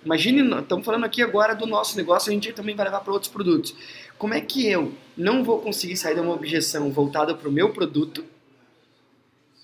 [0.04, 3.30] Imagine, estamos falando aqui agora do nosso negócio, a gente também vai levar para outros
[3.30, 3.74] produtos.
[4.16, 7.68] Como é que eu não vou conseguir sair de uma objeção voltada para o meu
[7.68, 8.24] produto,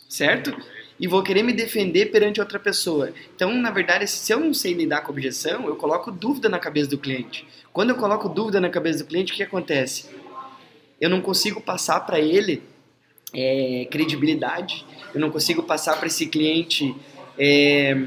[0.08, 0.54] certo?
[0.98, 3.12] E vou querer me defender perante outra pessoa.
[3.34, 6.90] Então, na verdade, se eu não sei lidar com objeção, eu coloco dúvida na cabeça
[6.90, 7.46] do cliente.
[7.72, 10.06] Quando eu coloco dúvida na cabeça do cliente, o que acontece?
[11.00, 12.62] Eu não consigo passar para ele
[13.34, 16.94] é, credibilidade, eu não consigo passar para esse cliente
[17.38, 18.06] é,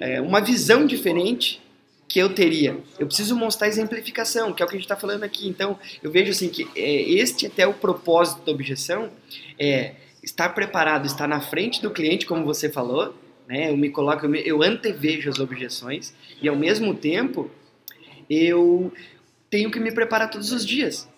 [0.00, 1.60] é, uma visão diferente
[2.06, 2.78] que eu teria.
[2.98, 5.48] Eu preciso mostrar exemplificação, que é o que a gente está falando aqui.
[5.48, 9.10] Então, eu vejo assim que é, este até o propósito da objeção
[9.58, 13.14] é estar preparado, estar na frente do cliente, como você falou,
[13.46, 13.70] né?
[13.70, 17.50] Eu me coloco, eu, antevejo as objeções e ao mesmo tempo
[18.28, 18.92] eu
[19.50, 21.08] tenho que me preparar todos os dias.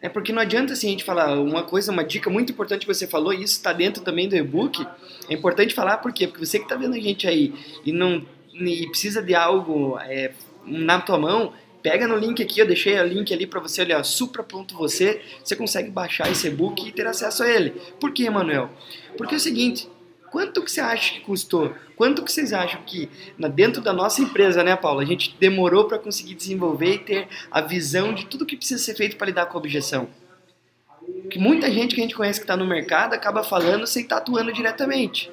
[0.00, 2.94] É porque não adianta assim a gente falar uma coisa, uma dica muito importante que
[2.94, 4.86] você falou, e isso está dentro também do e-book.
[5.28, 6.28] É importante falar por quê?
[6.28, 7.54] Porque você que está vendo a gente aí
[7.84, 10.32] e não e precisa de algo é,
[10.64, 11.52] na tua mão,
[11.86, 15.88] pega no link aqui, eu deixei o link ali para você, olha, supra.você, você consegue
[15.88, 17.70] baixar esse e-book e ter acesso a ele.
[18.00, 18.70] Por quê, Manuel?
[19.16, 19.88] Porque é o seguinte,
[20.32, 21.72] quanto que você acha que custou?
[21.94, 23.08] Quanto que vocês acham que
[23.54, 27.60] dentro da nossa empresa, né, Paula, a gente demorou para conseguir desenvolver e ter a
[27.60, 30.08] visão de tudo que precisa ser feito para lidar com a objeção?
[31.30, 34.16] Que muita gente que a gente conhece que está no mercado acaba falando sem estar
[34.16, 35.30] atuando diretamente.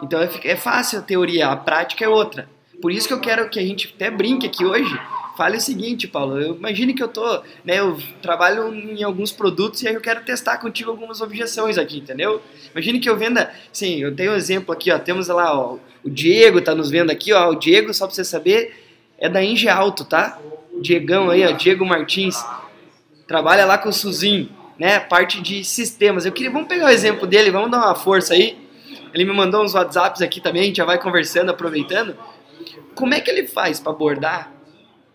[0.00, 2.48] Então é, é fácil a teoria, a prática é outra.
[2.80, 4.96] Por isso que eu quero que a gente até brinque aqui hoje.
[5.38, 6.40] Fale o seguinte, Paulo.
[6.40, 7.24] Eu imagine que eu tô,
[7.64, 7.78] né?
[7.78, 12.42] Eu trabalho em alguns produtos e aí eu quero testar contigo algumas objeções aqui, entendeu?
[12.72, 14.98] Imagine que eu venda, sim, eu tenho um exemplo aqui, ó.
[14.98, 17.50] Temos lá, ó, o Diego tá nos vendo aqui, ó.
[17.50, 18.84] O Diego, só para você saber,
[19.16, 20.40] é da Inge Alto, tá?
[20.82, 22.44] Diegão aí, ó, Diego Martins.
[23.28, 24.98] Trabalha lá com o Suzin, né?
[24.98, 26.26] Parte de sistemas.
[26.26, 28.58] Eu queria, vamos pegar o exemplo dele, vamos dar uma força aí.
[29.14, 32.16] Ele me mandou uns WhatsApps aqui também, a gente já vai conversando, aproveitando.
[32.96, 34.57] Como é que ele faz para abordar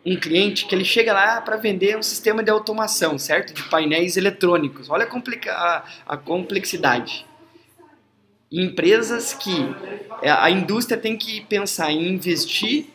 [0.06, 3.54] um cliente que ele chega lá para vender um sistema de automação, certo?
[3.54, 4.90] De painéis eletrônicos.
[4.90, 7.26] Olha a, complica a, a complexidade.
[8.52, 9.74] Empresas que
[10.22, 12.88] é, a indústria tem que pensar em investir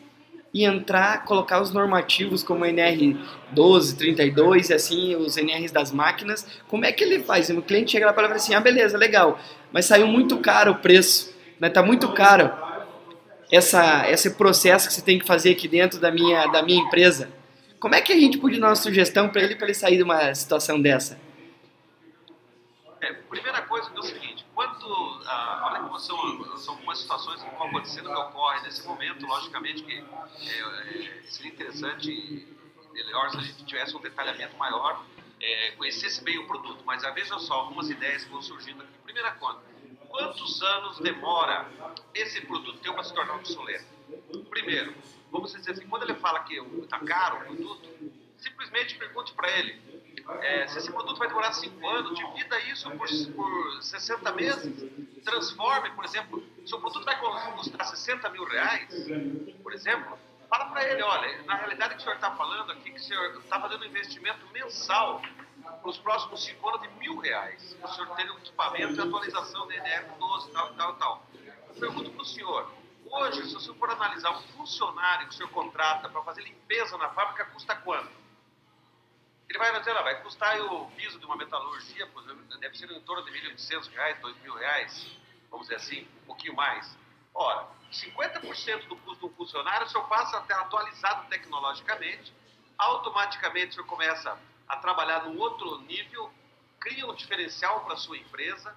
[0.52, 3.18] e entrar, colocar os normativos como NR
[3.52, 6.46] 12, 32 e assim, os NRs das máquinas.
[6.68, 7.48] Como é que ele faz?
[7.50, 9.40] O cliente chega lá e fala assim: ah, beleza, legal,
[9.72, 11.68] mas saiu muito caro o preço, né?
[11.68, 12.67] Tá muito caro.
[13.50, 17.30] Essa, esse processo que você tem que fazer aqui dentro da minha, da minha empresa.
[17.80, 20.02] Como é que a gente pode dar uma sugestão para ele para ele sair de
[20.02, 21.18] uma situação dessa?
[23.00, 26.16] É, primeira coisa é o seguinte, quando, ah, olha como são,
[26.58, 31.52] são algumas situações que vão acontecendo que ocorrem nesse momento, logicamente que é, é, seria
[31.52, 32.48] interessante,
[32.92, 35.04] melhor se a gente tivesse um detalhamento maior,
[35.40, 38.92] é, conhecesse bem o produto, mas veja só algumas ideias que vão surgindo aqui.
[39.04, 39.60] Primeira coisa,
[40.08, 41.68] quantos anos demora
[42.14, 43.86] esse produto teu para se tornar obsoleto?
[44.50, 44.94] Primeiro,
[45.30, 47.88] vamos dizer assim, quando ele fala que está caro o produto,
[48.38, 49.88] simplesmente pergunte para ele
[50.42, 55.90] é, se esse produto vai demorar 5 anos, divida isso por, por 60 meses, transforme,
[55.92, 57.18] por exemplo, se o produto vai
[57.52, 58.88] custar 60 mil reais,
[59.62, 60.18] por exemplo,
[60.48, 63.02] fala para ele, olha, na realidade o que o senhor está falando aqui, que o
[63.02, 65.22] senhor está fazendo um investimento mensal
[65.80, 69.66] para os próximos 5 anos de mil reais, o senhor ter um equipamento e atualização
[69.66, 71.26] da NR12, tal, tal, tal.
[71.68, 72.72] Eu pergunto para o senhor,
[73.10, 76.96] hoje, se o senhor for analisar um funcionário que o senhor contrata para fazer limpeza
[76.98, 78.10] na fábrica, custa quanto?
[79.48, 82.06] Ele vai dizer, vai custar o piso de uma metalurgia,
[82.60, 85.16] deve ser em torno de 1.800 reais, 2.000 reais,
[85.50, 86.96] vamos dizer assim, um pouquinho mais.
[87.32, 92.34] Ora, 50% do custo do funcionário o senhor passa a ter atualizado tecnologicamente,
[92.76, 94.38] automaticamente o senhor começa
[94.68, 96.32] a trabalhar num outro nível,
[96.80, 98.76] cria um diferencial para a sua empresa,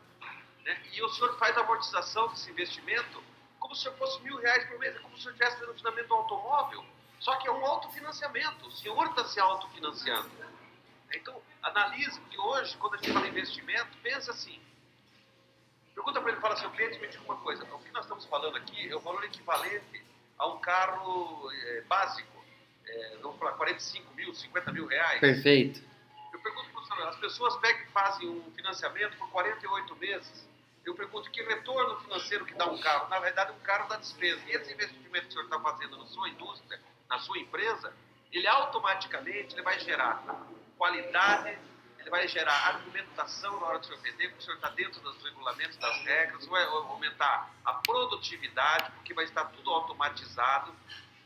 [0.64, 0.82] né?
[0.94, 3.24] e o senhor faz a amortização desse investimento
[3.60, 6.16] como se fosse mil reais por mês, é como se senhor estivesse fazendo financiamento do
[6.16, 6.86] automóvel,
[7.20, 10.32] só que é um autofinanciamento, o senhor está se autofinanciando.
[11.14, 14.60] Então, analise que hoje, quando a gente fala em investimento, pensa assim.
[15.94, 17.64] Pergunta para ele, fala, seu cliente, me diga uma coisa.
[17.64, 20.04] O que nós estamos falando aqui é o valor equivalente
[20.40, 22.31] a um carro é, básico.
[22.92, 25.20] É, vamos falar 45 mil, 50 mil reais.
[25.20, 25.82] Perfeito.
[26.34, 30.48] Eu pergunto para o senhor, as pessoas pegam e fazem um financiamento por 48 meses.
[30.84, 33.08] Eu pergunto que retorno financeiro que dá um carro.
[33.10, 34.42] Na verdade, um carro dá despesa.
[34.48, 37.94] E esse investimento que o senhor está fazendo na sua indústria, na sua empresa,
[38.32, 40.24] ele automaticamente ele vai gerar
[40.78, 41.58] qualidade,
[42.00, 45.24] ele vai gerar argumentação na hora do senhor vender, porque o senhor está dentro dos
[45.24, 50.74] regulamentos, das regras, vai aumentar a produtividade, porque vai estar tudo automatizado.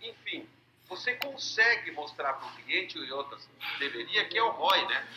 [0.02, 0.48] Enfim,
[0.88, 3.48] você consegue mostrar para o cliente e outras
[3.80, 5.08] deveria, que é o ROI, né?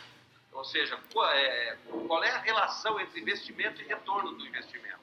[0.52, 0.98] Ou seja,
[1.34, 1.76] é,
[2.06, 4.98] qual é a relação entre investimento e retorno do investimento.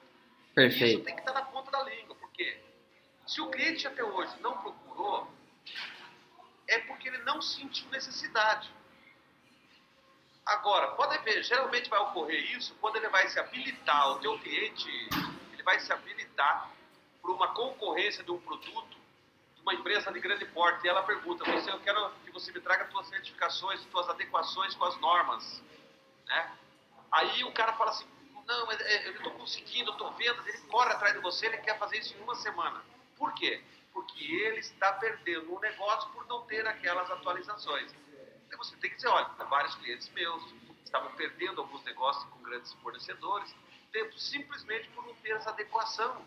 [0.54, 0.96] Perfeito.
[0.96, 2.60] Isso tem que estar na ponta da língua, porque
[3.26, 5.30] se o cliente até hoje não procurou,
[6.68, 8.70] é porque ele não sentiu necessidade.
[10.44, 14.88] Agora, pode ver, geralmente vai ocorrer isso quando ele vai se habilitar, o teu cliente,
[15.52, 16.70] ele vai se habilitar
[17.20, 18.95] para uma concorrência de um produto
[19.66, 20.86] uma empresa de grande porte.
[20.86, 24.84] E ela pergunta, você, eu quero que você me traga suas certificações, suas adequações com
[24.84, 25.60] as normas.
[26.26, 26.56] Né?
[27.10, 28.06] Aí o cara fala assim,
[28.46, 31.98] não, é, eu estou conseguindo, estou vendo, ele corre atrás de você, ele quer fazer
[31.98, 32.80] isso em uma semana.
[33.16, 33.60] Por quê?
[33.92, 37.92] Porque ele está perdendo o negócio por não ter aquelas atualizações.
[38.46, 40.44] Então você tem que dizer, olha, vários clientes meus
[40.84, 43.52] estavam perdendo alguns negócios com grandes fornecedores,
[44.16, 46.24] simplesmente por não ter essa adequação.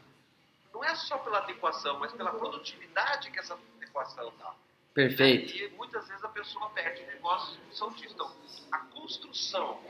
[0.74, 4.54] Não é só pela adequação, mas pela produtividade que essa adequação dá.
[4.94, 5.56] Perfeito.
[5.56, 8.14] E muitas vezes a pessoa perde negócios em função disso.
[8.14, 8.32] Então,
[8.72, 9.82] a construção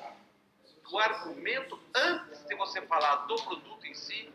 [0.89, 4.34] do argumento antes de você falar do produto em si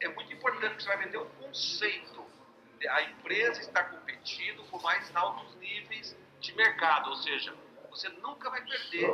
[0.00, 2.24] é muito importante, porque você vai vender um conceito.
[2.90, 7.54] A empresa está competindo com mais altos níveis de mercado, ou seja,
[7.90, 9.10] você nunca vai perder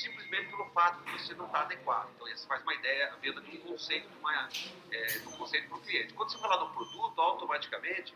[0.00, 2.10] simplesmente pelo fato de você não estar adequado.
[2.14, 4.48] Então, essa faz uma ideia, a venda de um conceito, de, uma,
[4.90, 6.14] é, de um conceito para o cliente.
[6.14, 8.14] Quando você falar do produto, automaticamente,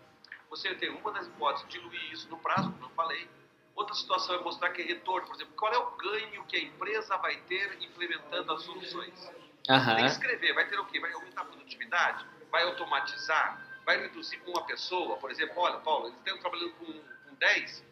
[0.48, 3.28] você tem uma das hipóteses de diluir isso no prazo, como eu falei.
[3.74, 6.60] Outra situação é mostrar que é retorno, por exemplo, qual é o ganho que a
[6.60, 9.30] empresa vai ter implementando as soluções.
[9.68, 9.96] Uhum.
[9.96, 11.00] Tem que escrever, vai ter o quê?
[11.00, 12.26] Vai aumentar a produtividade?
[12.50, 13.66] Vai automatizar?
[13.84, 15.16] Vai reduzir com uma pessoa?
[15.16, 17.84] Por exemplo, olha, Paulo, eles estão trabalhando com, com 10,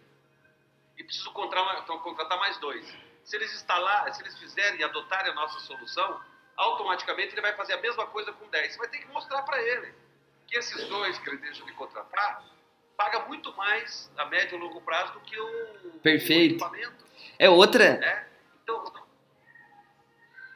[1.00, 2.94] e preciso contratar, então, contratar mais dois.
[3.30, 6.20] Se eles instalar, se eles fizerem e adotarem a nossa solução,
[6.56, 8.72] automaticamente ele vai fazer a mesma coisa com 10.
[8.72, 9.94] Você vai ter que mostrar para ele
[10.48, 12.44] que esses dois que ele deixa de contratar
[12.96, 16.68] paga muito mais a médio e longo prazo do que o, Perfeito.
[17.38, 17.98] É outra.
[17.98, 18.26] Né?
[18.64, 18.82] Então,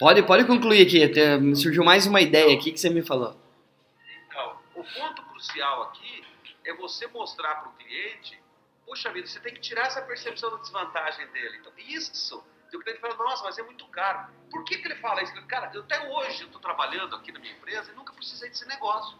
[0.00, 1.04] Pode, pode concluir aqui.
[1.04, 3.40] Até surgiu mais uma ideia aqui que você me falou.
[4.26, 6.24] Então, o ponto crucial aqui
[6.64, 8.42] é você mostrar para o cliente
[8.84, 11.58] puxa vida, você tem que tirar essa percepção da desvantagem dele.
[11.58, 12.44] Então, isso,
[12.76, 14.28] o cliente fala, nossa, mas é muito caro.
[14.50, 15.32] Por que, que ele fala isso?
[15.46, 18.66] Cara, eu, até hoje eu estou trabalhando aqui na minha empresa e nunca precisei desse
[18.66, 19.18] negócio.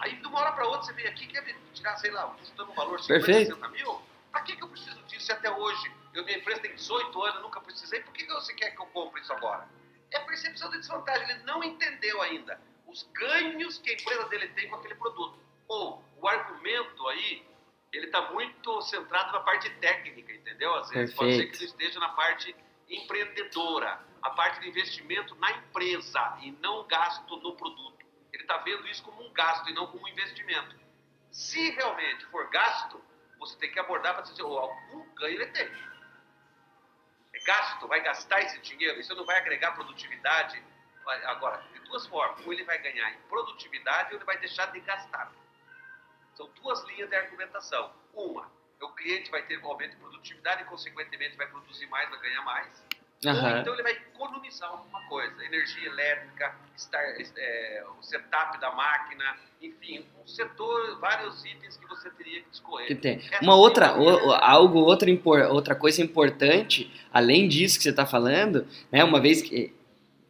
[0.00, 2.72] Aí, de uma hora para outra, você vem aqui e quer tirar, sei lá, chutando
[2.72, 3.54] um valor de 50, Perfeito.
[3.54, 4.02] 60 mil.
[4.30, 5.92] Para que, que eu preciso disso se até hoje?
[6.14, 8.00] Eu, minha empresa tem 18 anos, nunca precisei.
[8.00, 9.68] Por que, que você quer que eu compre isso agora?
[10.10, 11.30] É percepção da desvantagem.
[11.30, 15.38] Ele não entendeu ainda os ganhos que a empresa dele tem com aquele produto.
[15.68, 17.46] Ou o argumento aí,
[17.92, 20.74] ele está muito centrado na parte técnica, entendeu?
[20.74, 21.16] Às vezes Perfeito.
[21.16, 22.54] pode ser que ele esteja na parte
[22.96, 28.06] empreendedora, a parte de investimento na empresa e não gasto no produto.
[28.32, 30.76] Ele está vendo isso como um gasto e não como um investimento.
[31.30, 33.02] Se realmente for gasto,
[33.38, 35.66] você tem que abordar para dizer, oh, algum ganho ele tem.
[37.34, 40.62] É gasto, vai gastar esse dinheiro, isso não vai agregar produtividade.
[41.24, 44.78] Agora, de duas formas, ou ele vai ganhar em produtividade ou ele vai deixar de
[44.80, 45.32] gastar.
[46.34, 47.92] São duas linhas de argumentação.
[48.14, 48.50] Uma,
[48.82, 52.42] o cliente vai ter um aumento de produtividade e, consequentemente, vai produzir mais, vai ganhar
[52.42, 52.82] mais.
[53.24, 53.60] Ou Aham.
[53.60, 57.00] então ele vai economizar alguma coisa, energia elétrica, estar,
[57.36, 62.86] é, o setup da máquina, enfim, um setor, vários itens que você teria que escolher.
[62.88, 63.18] Que tem.
[63.30, 65.08] Essa Uma outra, seria- o- algo, outra,
[65.52, 69.72] outra coisa importante, além disso que você está falando, né, uma vez que,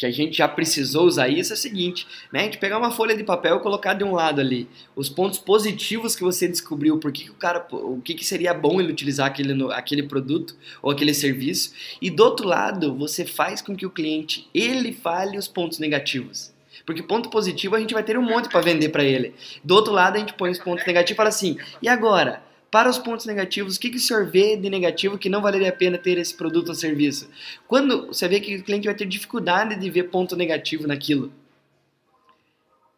[0.03, 2.91] que a gente já precisou usar isso, é o seguinte, né, a gente pegar uma
[2.91, 6.99] folha de papel e colocar de um lado ali os pontos positivos que você descobriu,
[6.99, 10.57] por que, que o cara, o que, que seria bom ele utilizar aquele, aquele produto
[10.83, 15.39] ou aquele serviço, e do outro lado, você faz com que o cliente, ele fale
[15.39, 16.53] os pontos negativos.
[16.85, 19.35] Porque ponto positivo a gente vai ter um monte para vender para ele.
[19.63, 22.43] Do outro lado, a gente põe os pontos negativos e fala assim: e agora?
[22.73, 25.69] Para os pontos negativos, o que, que o senhor vê de negativo que não valeria
[25.69, 27.29] a pena ter esse produto ou serviço?
[27.69, 31.31] Quando você vê que o cliente vai ter dificuldade de ver ponto negativo naquilo.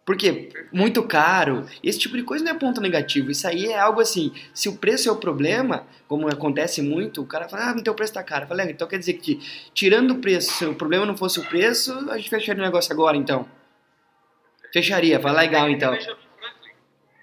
[0.07, 0.51] Por quê?
[0.73, 1.67] Muito caro.
[1.83, 3.33] Esse tipo de coisa não é ponto negativo.
[3.33, 4.33] Isso aí é algo assim.
[4.53, 8.13] Se o preço é o problema, como acontece muito, o cara fala, ah, teu preço
[8.13, 8.47] tá caro.
[8.47, 9.41] Falei, "É, então quer dizer que,
[9.75, 12.93] tirando o preço, se o problema não fosse o preço, a gente fecharia o negócio
[12.93, 13.45] agora, então.
[14.73, 15.99] Fecharia, fala legal, então.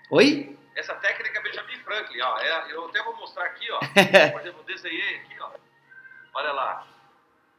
[0.10, 0.58] Oi?
[0.76, 2.38] Essa técnica é Benjamin Franklin, ó.
[2.40, 3.80] É, eu até vou mostrar aqui, ó.
[4.32, 5.52] Por exemplo, desenhei aqui, ó.
[6.34, 6.88] Olha lá.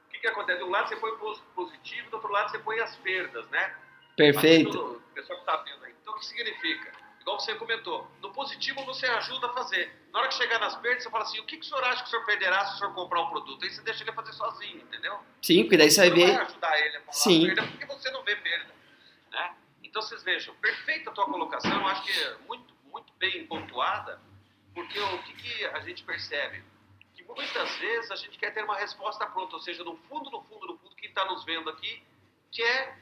[0.07, 0.59] O que, que acontece?
[0.59, 3.75] De um lado você põe o positivo, do outro lado você põe as perdas, né?
[4.17, 4.73] Perfeito.
[4.77, 5.95] No- O pessoal que está vendo aí.
[6.01, 6.93] Então, o que significa?
[7.21, 9.93] Igual você comentou, no positivo você ajuda a fazer.
[10.13, 12.03] Na hora que chegar nas perdas, você fala assim: o que, que o senhor acha
[12.03, 13.63] que o senhor perderá se o senhor comprar um produto?
[13.63, 15.19] Aí você deixa ele fazer sozinho, entendeu?
[15.41, 16.35] Sim, porque daí você vai Você não ver.
[16.37, 17.47] vai ajudar ele a falar Sim.
[17.47, 18.75] perda porque você não vê perda.
[19.31, 19.55] Né?
[19.85, 24.21] Então vocês vejam, perfeita a tua colocação, acho que é muito, muito bem pontuada,
[24.75, 26.63] porque o que, que a gente percebe?
[27.15, 30.43] Que muitas vezes a gente quer ter uma resposta pronta, ou seja, no fundo, no
[30.43, 32.03] fundo, no fundo, quem está nos vendo aqui
[32.51, 32.99] quer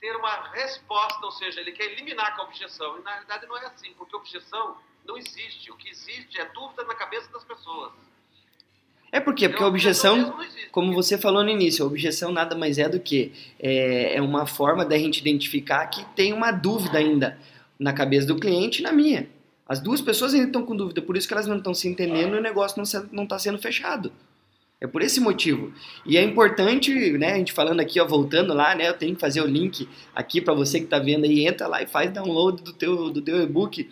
[0.00, 2.98] ter uma resposta, ou seja, ele quer eliminar a objeção.
[2.98, 5.70] E na realidade não é assim, porque objeção não existe.
[5.70, 7.92] O que existe é dúvida na cabeça das pessoas.
[9.12, 9.48] É por quê?
[9.48, 10.70] Porque Então, a objeção, não existe.
[10.70, 14.46] como você falou no início, a objeção nada mais é do que é, é uma
[14.46, 17.38] forma da gente identificar que tem uma dúvida ainda
[17.80, 19.26] na cabeça do cliente e na minha.
[19.66, 22.36] As duas pessoas ainda estão com dúvida, por isso que elas não estão se entendendo
[22.36, 24.12] e o negócio não está sendo fechado.
[24.80, 25.72] É por esse motivo.
[26.06, 29.20] E é importante, né, a gente falando aqui, ó, voltando lá, né, eu tenho que
[29.20, 32.62] fazer o link aqui para você que está vendo aí, entra lá e faz download
[32.62, 33.88] do teu, do teu e-book.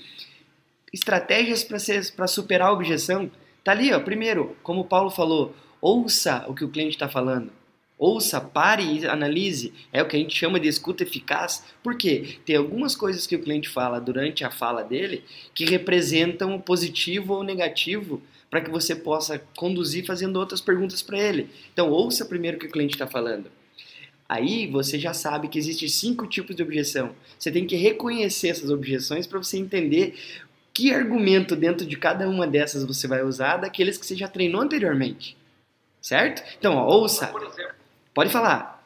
[0.92, 3.30] Estratégias para superar a objeção.
[3.62, 4.00] Tá ali, ó.
[4.00, 7.52] Primeiro, como o Paulo falou, ouça o que o cliente está falando.
[7.98, 9.72] Ouça, pare e analise.
[9.92, 11.64] É o que a gente chama de escuta eficaz.
[11.82, 12.38] Por quê?
[12.44, 17.34] Tem algumas coisas que o cliente fala durante a fala dele que representam o positivo
[17.34, 21.50] ou negativo para que você possa conduzir fazendo outras perguntas para ele.
[21.72, 23.50] Então, ouça primeiro o que o cliente está falando.
[24.28, 27.14] Aí você já sabe que existem cinco tipos de objeção.
[27.38, 30.14] Você tem que reconhecer essas objeções para você entender
[30.72, 34.60] que argumento dentro de cada uma dessas você vai usar daqueles que você já treinou
[34.60, 35.36] anteriormente.
[36.00, 36.42] Certo?
[36.58, 37.26] Então, ó, ouça.
[37.26, 37.77] Por exemplo,
[38.18, 38.82] Pode falar.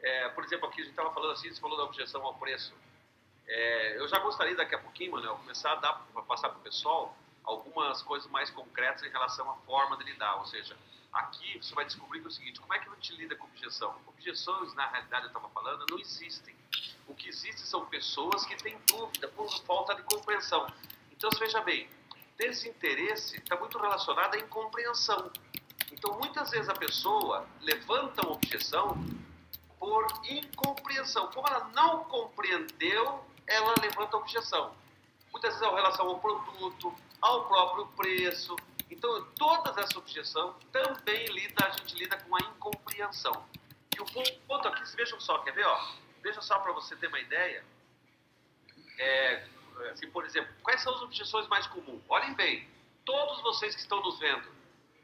[0.00, 2.72] É, por exemplo, aqui a gente estava falando assim, você falou da objeção ao preço.
[3.46, 5.92] É, eu já gostaria daqui a pouquinho, mano, eu começar a dar,
[6.26, 10.36] passar para o pessoal algumas coisas mais concretas em relação à forma de lidar.
[10.36, 10.78] Ou seja,
[11.12, 13.44] aqui você vai descobrir que é o seguinte: como é que a gente lida com
[13.44, 13.94] objeção?
[14.06, 16.56] Objeções, na realidade, eu estava falando, não existem.
[17.06, 20.66] O que existe são pessoas que têm dúvida por falta de compreensão.
[21.12, 21.86] Então, veja bem,
[22.38, 25.30] desinteresse está muito relacionado à incompreensão.
[25.92, 28.96] Então, muitas vezes a pessoa levanta uma objeção
[29.78, 31.28] por incompreensão.
[31.28, 34.74] Como ela não compreendeu, ela levanta a objeção.
[35.32, 38.56] Muitas vezes é em relação ao produto, ao próprio preço.
[38.90, 43.44] Então, todas essas objeções também lida, a gente lida com a incompreensão.
[43.96, 44.04] E o
[44.46, 45.66] ponto aqui, vejam só, quer ver?
[45.66, 45.92] Ó?
[46.22, 47.64] Veja só para você ter uma ideia.
[48.98, 49.46] É,
[49.92, 52.02] assim, por exemplo, quais são as objeções mais comuns?
[52.08, 52.68] Olhem bem,
[53.04, 54.48] todos vocês que estão nos vendo,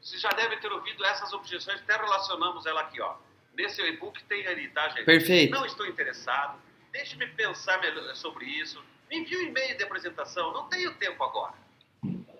[0.05, 3.15] vocês já devem ter ouvido essas objeções, até relacionamos ela aqui, ó.
[3.57, 5.03] Nesse e-book tem ali, tá, gente?
[5.03, 5.51] Perfeito.
[5.51, 6.59] Não estou interessado,
[6.91, 7.81] deixe-me pensar
[8.13, 8.83] sobre isso.
[9.09, 11.55] Me envie um e-mail de apresentação, não tenho tempo agora.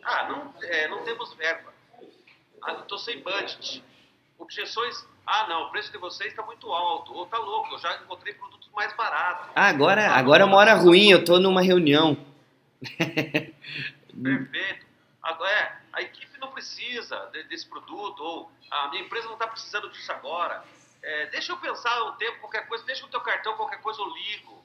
[0.03, 1.73] Ah, não, é, não temos verba.
[2.61, 3.83] Ah, estou sem budget.
[4.37, 7.95] Objeções, ah não, o preço de vocês está muito alto, ou está louco, eu já
[7.95, 9.49] encontrei produtos mais barato.
[9.55, 12.15] Ah, agora, agora é uma hora ruim, eu tô numa reunião.
[14.21, 14.85] Perfeito.
[15.23, 19.47] Agora, é, a equipe não precisa de- desse produto, ou a minha empresa não está
[19.47, 20.63] precisando disso agora.
[21.01, 24.09] É, deixa eu pensar um tempo, qualquer coisa, deixa o teu cartão, qualquer coisa eu
[24.09, 24.63] ligo.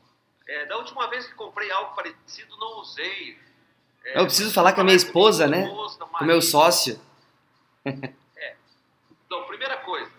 [0.49, 3.39] É, da última vez que comprei algo parecido, não usei.
[4.05, 5.65] É, Eu preciso falar com a minha esposa, né?
[5.65, 7.01] esposa, Com o meu sócio.
[9.27, 10.11] Então, primeira coisa,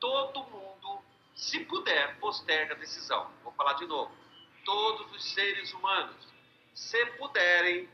[0.00, 1.00] todo mundo,
[1.34, 3.30] se puder, posterga a decisão.
[3.42, 4.10] Vou falar de novo.
[4.64, 6.16] Todos os seres humanos,
[6.74, 7.88] se puderem,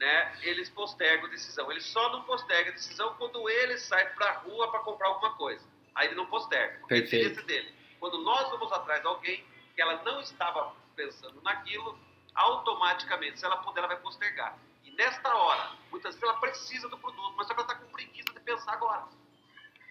[0.00, 1.70] né, eles postergam a decisão.
[1.70, 5.34] Eles só não postergam a decisão quando ele sai para a rua para comprar alguma
[5.36, 5.62] coisa.
[5.94, 6.76] Aí ele não posterga.
[6.84, 7.42] é Perfeito.
[7.42, 7.72] dele.
[8.00, 9.44] Quando nós vamos atrás de alguém
[9.74, 11.98] que ela não estava pensando naquilo,
[12.34, 14.58] automaticamente, se ela puder, ela vai postergar.
[14.84, 17.92] E nesta hora, muitas vezes ela precisa do produto, mas só que ela está com
[17.92, 19.06] preguiça de pensar agora.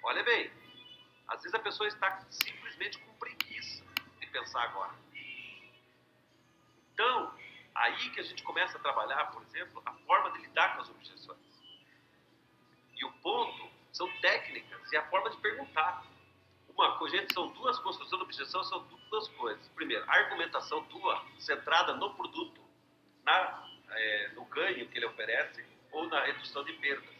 [0.03, 0.51] Olha bem,
[1.27, 3.83] às vezes a pessoa está simplesmente com preguiça
[4.19, 4.93] de pensar agora.
[6.93, 7.31] Então,
[7.79, 10.89] aí que a gente começa a trabalhar, por exemplo, a forma de lidar com as
[10.89, 11.39] objeções.
[12.95, 16.05] E o ponto são técnicas e a forma de perguntar.
[16.69, 19.67] Uma coisa, gente, são duas construções de objeção, são duas coisas.
[19.75, 22.61] Primeiro, a argumentação tua, centrada no produto,
[23.25, 27.19] na, eh, no ganho que ele oferece ou na redução de perdas.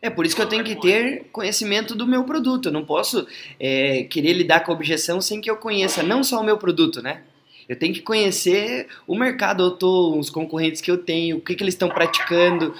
[0.00, 2.66] É por isso que eu tenho que ter conhecimento do meu produto.
[2.66, 3.26] Eu não posso
[3.58, 7.00] é, querer lidar com a objeção sem que eu conheça não só o meu produto,
[7.00, 7.24] né?
[7.72, 11.54] Eu tenho que conhecer o mercado, eu tô, os concorrentes que eu tenho, o que,
[11.54, 12.74] que eles estão praticando,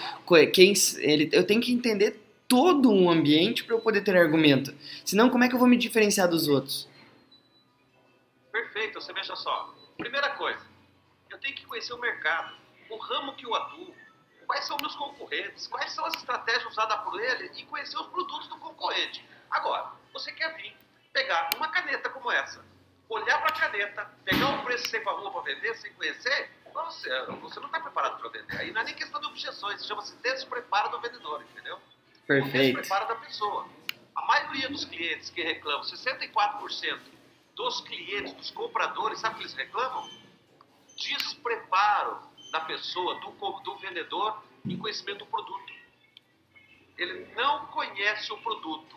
[0.53, 4.74] quem, ele, eu tenho que entender todo um ambiente para eu poder ter argumento.
[5.03, 6.86] Senão, como é que eu vou me diferenciar dos outros?
[8.53, 9.74] Perfeito, você veja só.
[9.97, 10.61] Primeira coisa,
[11.30, 12.55] eu tenho que conhecer o mercado,
[12.90, 13.95] o ramo que eu atuo,
[14.47, 18.47] quais são meus concorrentes, quais são as estratégias usadas por ele e conhecer os produtos
[18.49, 19.24] do concorrente.
[19.51, 20.76] Agora, você quer vir,
[21.14, 22.62] pegar uma caneta como essa,
[23.09, 27.61] olhar para a caneta, pegar um preço sem rua para vender, sem conhecer, nossa, você
[27.61, 28.57] não está preparado para vender.
[28.59, 31.76] Aí não é nem questão de objeções, chama-se despreparo do vendedor, entendeu?
[31.76, 32.76] O Perfeito.
[32.78, 33.68] despreparo da pessoa.
[34.14, 37.00] A maioria dos clientes que reclamam, 64%
[37.55, 40.09] dos clientes, dos compradores, sabe o que eles reclamam?
[40.96, 43.30] Despreparo da pessoa, do,
[43.61, 45.72] do vendedor em conhecimento do produto.
[46.96, 48.96] Ele não conhece o produto.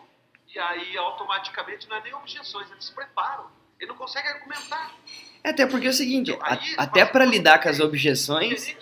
[0.54, 3.50] E aí, automaticamente, não é nem objeções, é despreparo.
[3.80, 4.94] Ele não consegue argumentar.
[5.44, 8.72] Até porque é o seguinte, a- Aí, até para lidar com as objeções, esse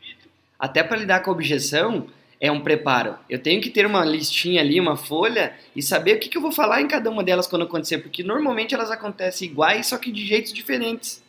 [0.00, 2.08] vídeo, até para lidar com a objeção
[2.40, 3.18] é um preparo.
[3.30, 6.42] Eu tenho que ter uma listinha ali, uma folha e saber o que, que eu
[6.42, 10.10] vou falar em cada uma delas quando acontecer, porque normalmente elas acontecem iguais, só que
[10.12, 11.22] de jeitos diferentes.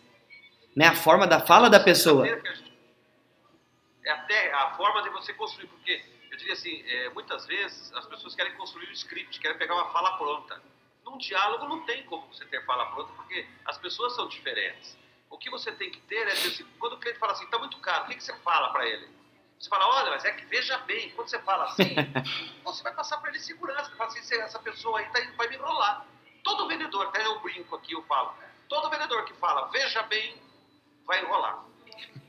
[0.76, 0.86] Né?
[0.88, 2.28] A forma da fala da pessoa.
[4.06, 8.06] É até a forma de você construir, porque eu diria assim, é, muitas vezes as
[8.06, 10.62] pessoas querem construir um script, querem pegar uma fala pronta.
[11.10, 14.98] Num diálogo não tem como você ter fala pronta, porque as pessoas são diferentes.
[15.30, 17.78] O que você tem que ter é, assim, quando o cliente fala assim, está muito
[17.80, 19.08] caro, o que, que você fala para ele?
[19.60, 21.96] Você fala, olha, mas é que veja bem, quando você fala assim,
[22.64, 23.90] você vai passar para ele segurança.
[23.96, 26.06] Fala assim, "Se essa pessoa aí tá, indo- vai me enrolar.
[26.44, 28.34] Todo vendedor, até eu brinco aqui, eu falo,
[28.70, 30.36] todo vendedor que fala, veja bem,
[31.06, 31.64] vai enrolar.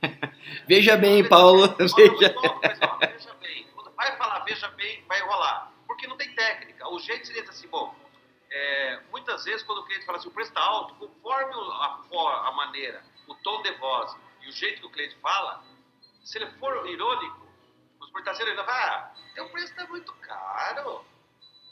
[0.66, 1.68] Veja bem, Paulo.
[1.76, 2.34] Veja.
[2.62, 3.66] mas, ó, veja bem.
[3.74, 5.72] Quando vai falar veja bem, vai rolar.
[5.86, 6.88] Porque não tem técnica.
[6.88, 7.94] O jeito seria assim, bom,
[8.50, 12.48] é, muitas vezes quando o cliente fala assim, o preço está alto, conforme o- a,
[12.48, 15.62] a maneira, o tom de voz e o jeito que o cliente fala,
[16.24, 17.46] se ele for irônico,
[18.00, 21.04] os portadores ele vai, ah, teu preço está muito caro.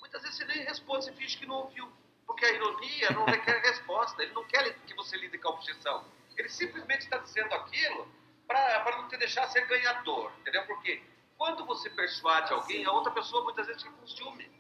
[0.00, 1.90] Muitas vezes você nem responde, você finge que não ouviu.
[2.26, 4.22] Porque a ironia não requer resposta.
[4.22, 6.04] Ele não quer que você lide com a objeção.
[6.36, 8.08] Ele simplesmente está dizendo aquilo
[8.46, 10.32] para não te deixar ser ganhador.
[10.40, 10.64] Entendeu?
[10.66, 11.02] Porque
[11.36, 14.50] quando você persuade alguém, a outra pessoa muitas vezes fica com ciúme.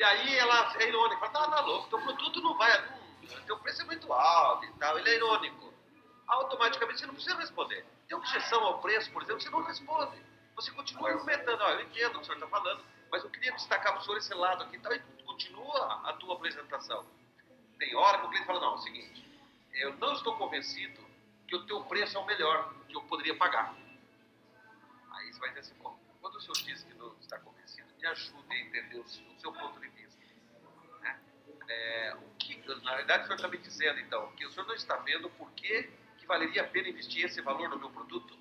[0.00, 2.72] E aí ela é irônica, fala, tá, tá louco, teu produto não vai,
[3.20, 5.74] não, teu preço é muito alto e tal, ele é irônico.
[6.26, 7.84] Automaticamente você não precisa responder.
[8.08, 10.24] Tem objeção ao preço, por exemplo, você não responde.
[10.54, 12.82] Você continua argumentando, ó, eu entendo o que o senhor está falando,
[13.12, 16.14] mas eu queria destacar para o senhor esse lado aqui e tal, e continua a
[16.14, 17.04] tua apresentação.
[17.78, 19.22] Tem hora que o cliente fala, não, é o seguinte,
[19.74, 20.98] eu não estou convencido
[21.46, 23.74] que o teu preço é o melhor que eu poderia pagar.
[25.12, 27.49] Aí você vai dizer assim, bom, quando o senhor diz que não está convencido,
[28.00, 30.18] me ajude a entender o seu, o seu ponto de vista.
[31.02, 31.20] Né?
[31.68, 34.74] É, o que, na verdade, o senhor está me dizendo, então, que o senhor não
[34.74, 38.38] está vendo por que, que valeria a pena investir esse valor no meu produto?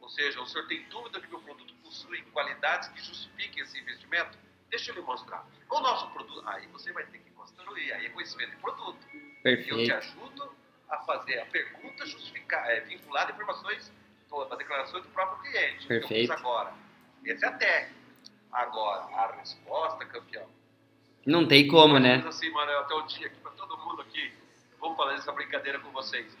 [0.00, 4.38] Ou seja, o senhor tem dúvida que meu produto possui qualidades que justifiquem esse investimento?
[4.70, 5.44] Deixa eu lhe mostrar.
[5.68, 9.04] O nosso produto, aí você vai ter que construir, aí é conhecimento de produto.
[9.12, 9.94] Eu te Perfeito.
[9.94, 10.56] ajudo
[10.88, 13.92] a fazer a pergunta justificar, é, vinculada a informações
[14.48, 15.86] da declaração do próprio cliente.
[15.86, 16.32] que eu fiz Perfeito.
[16.32, 16.72] agora.
[17.26, 17.99] Essa é a técnica.
[18.52, 20.46] Agora, a resposta, campeão.
[21.26, 22.16] Não tem como, né?
[22.16, 24.32] Mas assim, Manuel, até o dia aqui para todo mundo aqui.
[24.78, 26.36] vou fazer essa brincadeira com vocês.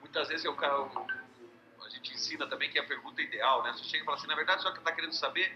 [0.00, 1.06] Muitas vezes eu, eu,
[1.84, 3.72] a gente ensina também que é a pergunta ideal, né?
[3.72, 5.52] Você chega e fala assim, na verdade, você está querendo saber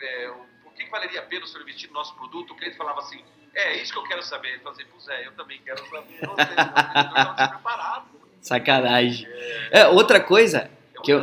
[0.00, 2.52] é, por que valeria a pena o senhor investir no nosso produto?
[2.52, 3.22] O cliente falava assim,
[3.54, 4.48] é, é isso que eu quero saber.
[4.48, 6.20] Ele assim, pois é, eu também quero saber.
[6.22, 8.08] Não sei, preparado.
[8.40, 9.26] Sacanagem.
[9.70, 11.20] É, é outra coisa é que eu,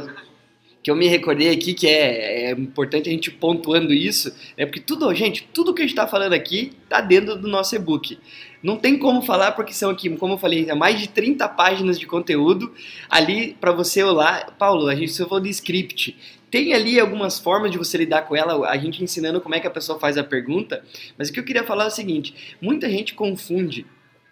[0.82, 4.80] que eu me recordei aqui, que é, é, importante a gente pontuando isso, é porque
[4.80, 8.18] tudo, gente, tudo que a gente está falando aqui está dentro do nosso e-book.
[8.64, 12.00] Não tem como falar porque são aqui, como eu falei, é mais de 30 páginas
[12.00, 12.74] de conteúdo
[13.10, 14.56] ali para você olhar.
[14.58, 16.18] Paulo, a gente só falou de script.
[16.50, 19.68] Tem ali algumas formas de você lidar com ela, a gente ensinando como é que
[19.68, 20.84] a pessoa faz a pergunta,
[21.18, 23.86] mas o que eu queria falar é o seguinte: muita gente confunde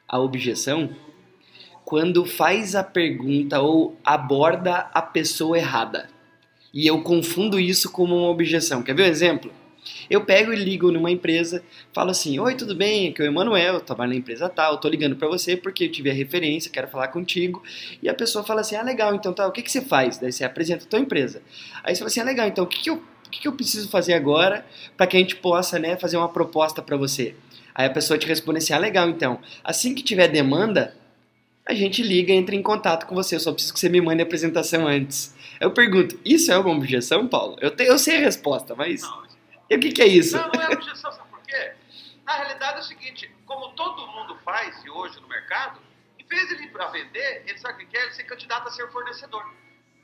[0.07, 0.89] a objeção
[1.85, 6.16] quando faz a pergunta ou aborda a pessoa errada.
[6.73, 8.83] E eu confundo isso como uma objeção.
[8.83, 9.51] Quer ver um exemplo?
[10.09, 11.63] Eu pego e ligo numa empresa,
[11.93, 13.09] falo assim: Oi, tudo bem?
[13.09, 16.09] Aqui é o Emanuel, trabalho na empresa tal, tô ligando para você porque eu tive
[16.09, 17.63] a referência, quero falar contigo.
[18.01, 20.17] E a pessoa fala assim: Ah, legal, então tá, o que, que você faz?
[20.17, 21.41] Daí você apresenta a tua empresa.
[21.83, 23.53] Aí você fala assim: Ah, legal, então o que, que, eu, o que, que eu
[23.53, 24.65] preciso fazer agora
[24.95, 27.35] para que a gente possa né, fazer uma proposta para você?
[27.73, 30.95] Aí a pessoa te responde assim: Ah, legal, então assim que tiver demanda,
[31.65, 33.35] a gente liga, entra em contato com você.
[33.35, 35.35] Eu só preciso que você me mande a apresentação antes.
[35.59, 37.57] Eu pergunto: Isso é uma objeção, Paulo?
[37.59, 39.01] Eu, te, eu sei a resposta, mas.
[39.01, 39.27] Não,
[39.69, 40.37] e o que, que é isso?
[40.37, 41.73] Não, não é objeção, sabe por quê?
[42.25, 45.79] Na realidade é o seguinte, como todo mundo faz hoje no mercado,
[46.19, 48.03] em vez de ele ir para vender, ele sabe o que quer?
[48.03, 49.45] Ele ser candidato a ser fornecedor.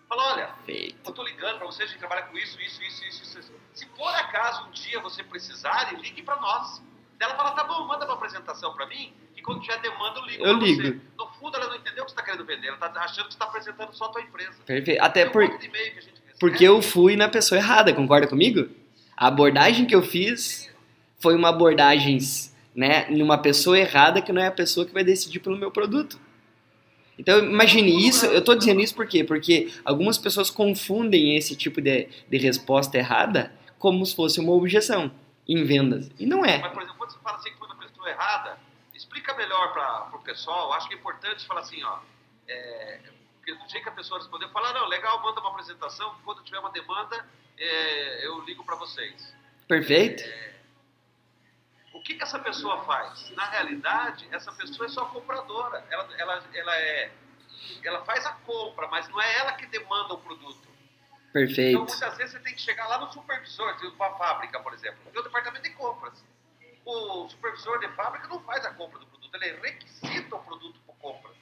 [0.08, 1.00] Fala, olha, Feito.
[1.04, 3.54] eu estou ligando para você, a gente trabalha com isso, isso, isso, isso, isso.
[3.74, 6.82] Se por acaso um dia você precisar, ligue para nós.
[7.20, 9.14] Ela fala, tá bom, manda uma apresentação para mim,
[9.44, 11.02] quando tiver demanda eu ligo eu ligo.
[11.18, 13.34] No fundo, ela não entendeu o que você está querendo vender, ela está achando que
[13.34, 14.54] você está apresentando só a tua empresa.
[14.66, 15.02] Perfeito.
[15.02, 15.44] Até por...
[16.40, 18.70] porque eu fui na pessoa errada, concorda comigo?
[19.16, 20.74] A abordagem que eu fiz
[21.20, 22.18] foi uma abordagem
[22.76, 26.20] né, numa pessoa errada que não é a pessoa que vai decidir pelo meu produto.
[27.18, 29.24] Então, imagine isso, eu estou dizendo isso por quê?
[29.24, 35.12] Porque algumas pessoas confundem esse tipo de, de resposta errada como se fosse uma objeção
[35.48, 36.10] em vendas.
[36.18, 36.58] E não é.
[36.58, 38.58] Mas, por exemplo, quando você fala assim que foi uma pessoa errada,
[39.24, 40.74] explica melhor para o pessoal.
[40.74, 42.00] Acho que é importante falar assim, ó.
[42.48, 43.00] É,
[43.38, 46.60] porque do jeito que a pessoa respondeu, falar, não, legal, manda uma apresentação, quando tiver
[46.60, 47.26] uma demanda,
[47.58, 49.34] é, eu ligo para vocês.
[49.68, 50.24] Perfeito.
[50.24, 50.54] É,
[51.94, 53.30] o que, que essa pessoa faz?
[53.32, 55.86] Na realidade, essa pessoa é só compradora.
[55.90, 57.12] Ela, ela, ela, é,
[57.84, 60.68] ela faz a compra, mas não é ela que demanda o produto.
[61.32, 61.82] Perfeito.
[61.82, 65.00] Então, muitas vezes você tem que chegar lá no supervisor, de uma fábrica, por exemplo,
[65.14, 66.24] no departamento de compras.
[66.86, 70.96] O supervisor de fábrica não faz a compra do produto, ele requisita o produto por
[70.96, 71.36] compras.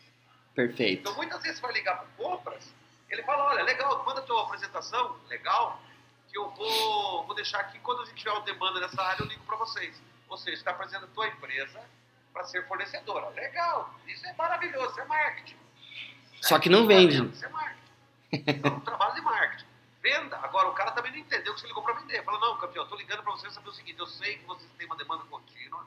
[0.55, 1.01] Perfeito.
[1.01, 2.73] Então, muitas vezes você vai ligar por compras,
[3.09, 5.81] ele fala, olha, legal, manda a tua apresentação, legal,
[6.29, 9.27] que eu vou, vou deixar aqui, quando a gente tiver uma demanda nessa área, eu
[9.27, 10.01] ligo para vocês.
[10.29, 11.81] Ou seja, está apresentando a tua empresa
[12.31, 13.29] para ser fornecedora.
[13.29, 15.57] Legal, isso é maravilhoso, isso é marketing.
[16.41, 17.21] Só que não vende.
[17.21, 17.81] Isso é marketing.
[18.31, 19.65] É um trabalho de marketing.
[20.01, 20.37] Venda.
[20.37, 22.23] Agora, o cara também não entendeu que você ligou para vender.
[22.23, 24.71] Fala, não, campeão, eu tô ligando para você saber o seguinte, eu sei que vocês
[24.77, 25.85] têm uma demanda contínua,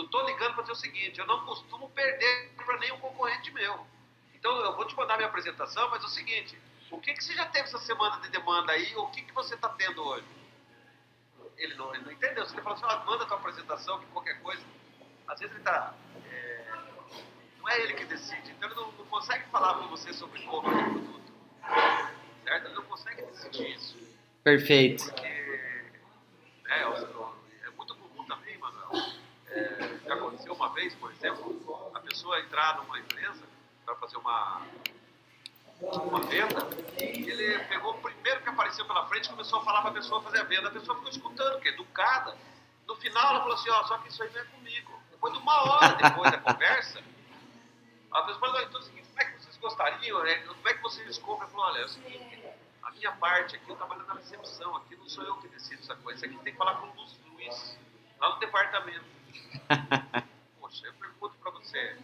[0.00, 3.86] eu tô ligando para dizer o seguinte, eu não costumo perder para nenhum concorrente meu.
[4.34, 6.58] Então, eu vou te mandar minha apresentação, mas é o seguinte,
[6.90, 8.94] o que, que você já teve essa semana de demanda aí?
[8.96, 10.26] O que, que você está tendo hoje?
[11.56, 12.46] Ele não, ele não entendeu.
[12.46, 14.62] Você fala assim, ah, manda tua apresentação, que qualquer coisa.
[15.26, 15.92] Às vezes ele está...
[16.30, 16.64] É,
[17.58, 18.52] não é ele que decide.
[18.52, 21.32] Então ele não, não consegue falar com você sobre compra do produto.
[22.44, 22.66] Certo?
[22.66, 23.98] Ele não consegue decidir isso.
[24.42, 25.04] Perfeito.
[25.04, 28.90] Porque é, é muito comum também, Manuel.
[29.48, 33.44] É, já aconteceu uma vez, por exemplo, a pessoa entrar numa empresa
[33.84, 34.60] para fazer uma
[35.80, 36.66] uma venda,
[36.98, 40.20] ele pegou o primeiro que apareceu pela frente e começou a falar para a pessoa
[40.22, 40.66] fazer a venda.
[40.66, 42.36] A pessoa ficou escutando, que é educada.
[42.84, 45.00] No final ela falou assim, ó, só que isso aí não é comigo.
[45.12, 47.00] Depois de uma hora depois da conversa,
[48.10, 50.34] a pessoa falou, então seguinte, como é que vocês gostariam, né?
[50.38, 51.48] como é que vocês compram?
[51.48, 52.44] Falou, olha, é o seguinte,
[52.82, 55.94] a minha parte aqui, eu trabalho na recepção, aqui não sou eu que decido essa
[55.96, 57.78] coisa, isso aqui tem que falar com o Luiz,
[58.18, 59.04] lá no departamento.
[60.68, 61.96] Poxa, eu pergunto para você,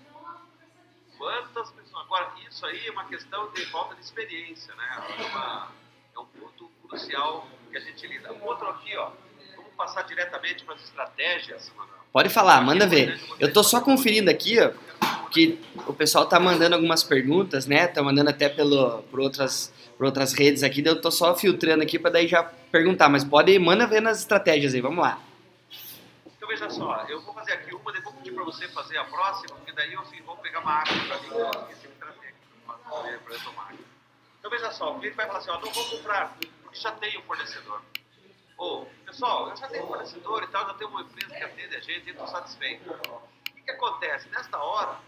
[1.19, 2.05] Quantas pessoas.
[2.07, 5.05] Agora, isso aí é uma questão de falta de experiência, né?
[5.19, 5.69] É, uma,
[6.17, 8.33] é um ponto crucial que a gente lida.
[8.43, 9.11] Outro aqui, ó.
[9.55, 11.73] Vamos passar diretamente para as estratégias,
[12.11, 13.21] Pode falar, manda ver.
[13.39, 14.73] Eu tô só conferindo aqui, ó,
[15.31, 17.87] que o pessoal tá mandando algumas perguntas, né?
[17.87, 21.99] Tá mandando até pelo, por, outras, por outras redes aqui, eu tô só filtrando aqui
[21.99, 25.21] para daí já perguntar, mas pode, manda ver nas estratégias aí, vamos lá.
[26.45, 29.57] Então veja só, eu vou fazer aqui uma, depois pedir para você fazer a próxima,
[29.57, 32.35] porque daí eu assim, vou pegar uma água para mim, que eu esqueci de trazer
[33.25, 33.73] para tomar.
[34.39, 37.23] Então veja só, o cliente vai falar assim, ó, não vou comprar, porque já tenho
[37.23, 37.81] fornecedor.
[38.59, 41.81] Ou, pessoal, eu já tenho fornecedor e tal, já tenho uma empresa que atende a
[41.81, 42.91] gente, e estou satisfeito.
[42.91, 44.29] O que, que acontece?
[44.29, 44.99] Nesta hora,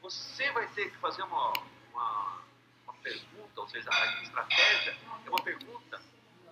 [0.00, 1.52] você vai ter que fazer uma,
[1.90, 2.42] uma,
[2.84, 6.00] uma pergunta, ou seja, a estratégia é uma pergunta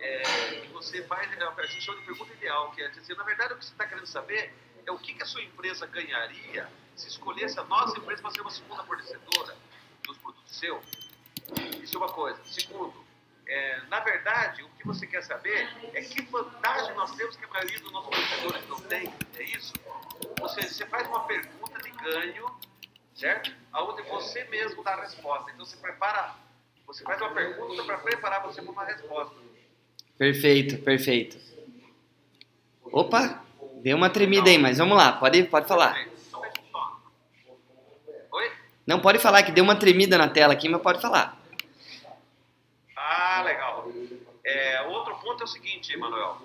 [0.04, 3.24] é, que você faz, é a gente chama de pergunta ideal, que é dizer, na
[3.24, 4.52] verdade, o que você está querendo saber
[4.86, 8.40] é o que, que a sua empresa ganharia se escolhesse a nossa empresa para ser
[8.42, 9.56] uma segunda fornecedora
[10.02, 10.84] dos produtos seus.
[11.82, 12.38] Isso é uma coisa.
[12.44, 13.04] Segundo,
[13.46, 17.48] é, na verdade, o que você quer saber é que vantagem nós temos que a
[17.48, 19.12] maioria dos nossos fornecedores não tem.
[19.36, 19.72] É isso?
[20.40, 22.60] Ou seja, você faz uma pergunta de ganho,
[23.14, 23.54] certo?
[23.72, 25.50] Aonde você mesmo dá a resposta.
[25.50, 26.34] Então você prepara,
[26.86, 29.53] você faz uma pergunta para preparar você para uma resposta.
[30.16, 31.36] Perfeito, perfeito.
[32.84, 33.42] Opa,
[33.82, 36.06] deu uma tremida aí, mas vamos lá, pode, pode falar.
[38.30, 38.52] Oi?
[38.86, 41.36] Não, pode falar que deu uma tremida na tela aqui, mas pode falar.
[42.96, 43.90] Ah, legal.
[44.44, 46.38] É, outro ponto é o seguinte, Emanuel.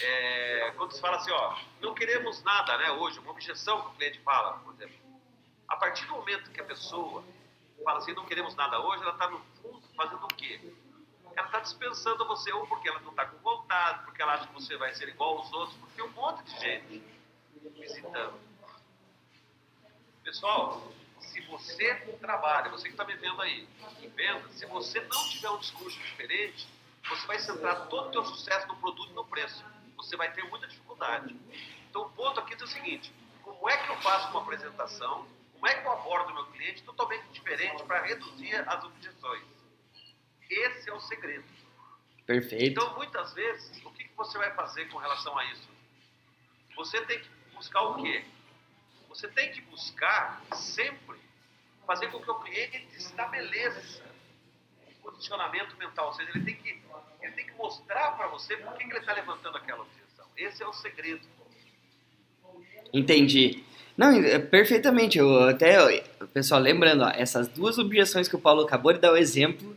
[0.00, 2.90] É, quando se fala assim, ó, não queremos nada, né?
[2.92, 4.96] Hoje, uma objeção que o cliente fala, por exemplo.
[5.68, 7.22] A partir do momento que a pessoa
[7.84, 10.60] fala assim, não queremos nada hoje, ela está no fundo fazendo o quê?
[11.36, 14.54] Ela está dispensando você, ou porque ela não está com vontade, porque ela acha que
[14.54, 17.02] você vai ser igual aos outros, porque tem um monte de gente
[17.78, 18.38] visitando.
[20.22, 23.68] Pessoal, se você trabalha, você que está me vendo aí,
[24.00, 26.68] em venda, se você não tiver um discurso diferente,
[27.08, 29.64] você vai centrar todo o teu sucesso no produto e no preço.
[29.96, 31.36] Você vai ter muita dificuldade.
[31.88, 33.12] Então o ponto aqui é o seguinte,
[33.42, 36.82] como é que eu faço uma apresentação, como é que eu abordo o meu cliente
[36.82, 39.61] totalmente diferente para reduzir as objeções?
[40.52, 41.44] Esse é o segredo.
[42.26, 42.64] Perfeito.
[42.64, 45.68] Então, muitas vezes, o que você vai fazer com relação a isso?
[46.76, 48.24] Você tem que buscar o quê?
[49.08, 51.18] Você tem que buscar sempre
[51.86, 54.02] fazer com que o cliente estabeleça
[54.88, 56.06] um posicionamento mental.
[56.06, 56.80] Ou seja, ele tem que,
[57.20, 60.26] ele tem que mostrar para você por que ele está levantando aquela objeção.
[60.36, 61.26] Esse é o segredo.
[62.92, 63.64] Entendi.
[63.96, 65.18] Não, é, perfeitamente.
[65.18, 69.16] Eu até, pessoal, lembrando, ó, essas duas objeções que o Paulo acabou de dar o
[69.16, 69.76] exemplo,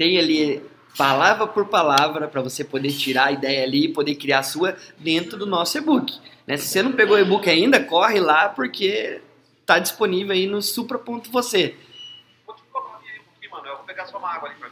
[0.00, 0.62] tem ali
[0.96, 4.74] palavra por palavra para você poder tirar a ideia ali e poder criar a sua
[4.98, 6.18] dentro do nosso e-book.
[6.46, 6.56] Né?
[6.56, 9.20] Se você não pegou o e-book ainda, corre lá porque
[9.60, 11.74] está disponível aí no supra.você.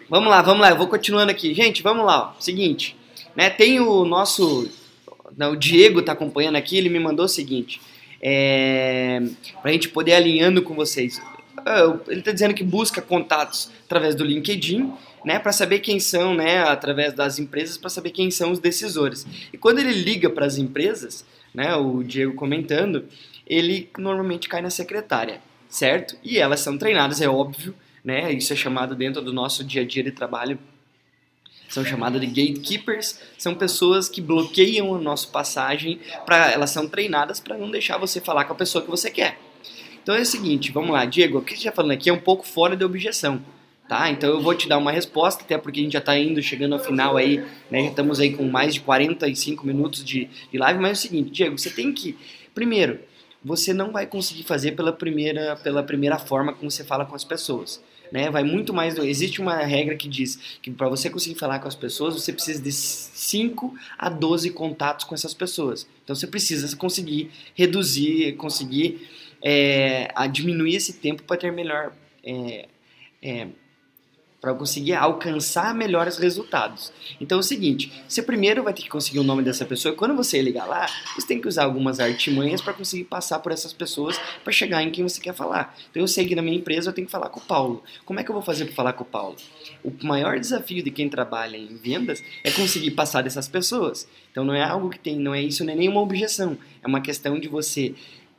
[0.09, 1.53] Vamos lá, vamos lá, eu vou continuando aqui.
[1.53, 2.41] Gente, vamos lá, ó.
[2.41, 2.97] seguinte,
[3.37, 4.70] né, tem o nosso,
[5.39, 7.83] o Diego está acompanhando aqui, ele me mandou o seguinte,
[8.22, 9.20] é,
[9.61, 11.20] para a gente poder alinhando com vocês.
[12.07, 14.91] Ele está dizendo que busca contatos através do LinkedIn,
[15.29, 19.26] né, para saber quem são, né, através das empresas, para saber quem são os decisores.
[19.53, 21.22] E quando ele liga para as empresas,
[21.53, 23.05] né, o Diego comentando,
[23.47, 26.16] ele normalmente cai na secretária, certo?
[26.24, 28.33] E elas são treinadas, é óbvio, né?
[28.33, 30.59] Isso é chamado dentro do nosso dia a dia de trabalho
[31.68, 37.59] são chamadas de gatekeepers, são pessoas que bloqueiam a nossa passagem, elas são treinadas para
[37.59, 39.39] não deixar você falar com a pessoa que você quer.
[40.03, 42.18] Então é o seguinte, vamos lá, Diego, o que você está falando aqui é um
[42.18, 43.43] pouco fora da objeção,
[43.89, 44.11] tá?
[44.11, 46.74] Então eu vou te dar uma resposta, até porque a gente já está indo, chegando
[46.74, 47.39] ao final aí,
[47.70, 47.84] né?
[47.84, 51.30] Já estamos aí com mais de 45 minutos de, de live, mas é o seguinte,
[51.30, 52.16] Diego, você tem que,
[52.55, 53.01] primeiro,
[53.43, 57.24] você não vai conseguir fazer pela primeira, pela primeira forma como você fala com as
[57.24, 57.82] pessoas.
[58.11, 58.30] Né?
[58.30, 58.97] Vai muito mais.
[58.99, 62.62] Existe uma regra que diz que para você conseguir falar com as pessoas, você precisa
[62.62, 65.86] de 5 a 12 contatos com essas pessoas.
[66.03, 69.07] Então você precisa conseguir reduzir, conseguir
[69.43, 71.93] é, diminuir esse tempo para ter melhor.
[72.24, 72.66] É,
[73.22, 73.49] é,
[74.41, 76.93] para conseguir alcançar melhores resultados.
[77.20, 79.97] Então é o seguinte, você primeiro vai ter que conseguir o nome dessa pessoa, e
[79.97, 80.86] quando você ligar lá,
[81.16, 84.91] você tem que usar algumas artimanhas para conseguir passar por essas pessoas para chegar em
[84.91, 85.76] quem você quer falar.
[85.91, 87.82] Então eu sei que na minha empresa eu tenho que falar com o Paulo.
[88.05, 89.36] Como é que eu vou fazer para falar com o Paulo?
[89.82, 94.09] O maior desafio de quem trabalha em vendas é conseguir passar dessas pessoas.
[94.30, 96.57] Então não é algo que tem, não é isso, não é nenhuma objeção.
[96.82, 97.95] É uma questão de você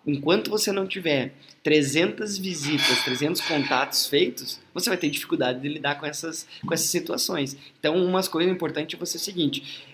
[0.08, 1.34] enquanto você não tiver
[1.64, 6.89] 300 visitas, 300 contatos feitos, você vai ter dificuldade de lidar com essas, com essas
[6.89, 7.57] situações.
[7.80, 9.86] Então, umas coisas importantes é você é o seguinte,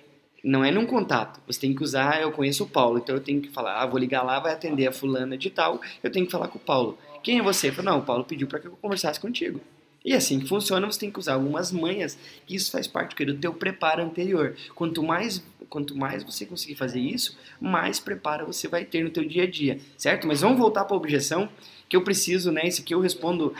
[0.44, 3.42] não é num contato, você tem que usar, eu conheço o Paulo, então eu tenho
[3.42, 6.32] que falar, ah, vou ligar lá, vai atender a fulana de tal, eu tenho que
[6.32, 7.00] falar com o Paulo.
[7.24, 7.70] Quem é você?
[7.70, 9.60] Eu falo, não, o Paulo pediu para que eu conversasse contigo.
[10.06, 12.16] E assim que funciona, você tem que usar algumas manhas,
[12.48, 14.56] isso faz parte do teu preparo anterior.
[14.76, 19.26] Quanto mais, quanto mais você conseguir fazer isso, mais preparo você vai ter no teu
[19.28, 20.28] dia a dia, certo?
[20.28, 21.50] Mas vamos voltar para a objeção,
[21.90, 22.68] que eu preciso, né?
[22.68, 23.56] Isso aqui eu respondo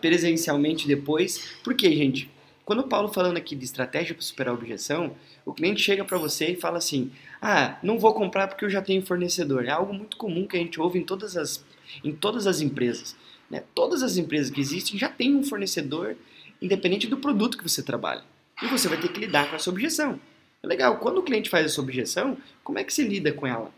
[0.00, 1.52] presencialmente depois.
[1.62, 2.30] Por quê, gente?
[2.64, 6.16] Quando o Paulo falando aqui de estratégia para superar a objeção, o cliente chega para
[6.16, 7.10] você e fala assim:
[7.42, 9.66] "Ah, não vou comprar porque eu já tenho fornecedor".
[9.66, 11.62] É algo muito comum que a gente ouve em todas as
[12.02, 13.14] em todas as empresas.
[13.52, 13.62] Né?
[13.74, 16.16] Todas as empresas que existem já têm um fornecedor,
[16.60, 18.24] independente do produto que você trabalha.
[18.62, 20.18] E você vai ter que lidar com essa objeção.
[20.62, 23.70] É legal, quando o cliente faz essa objeção, como é que se lida com ela?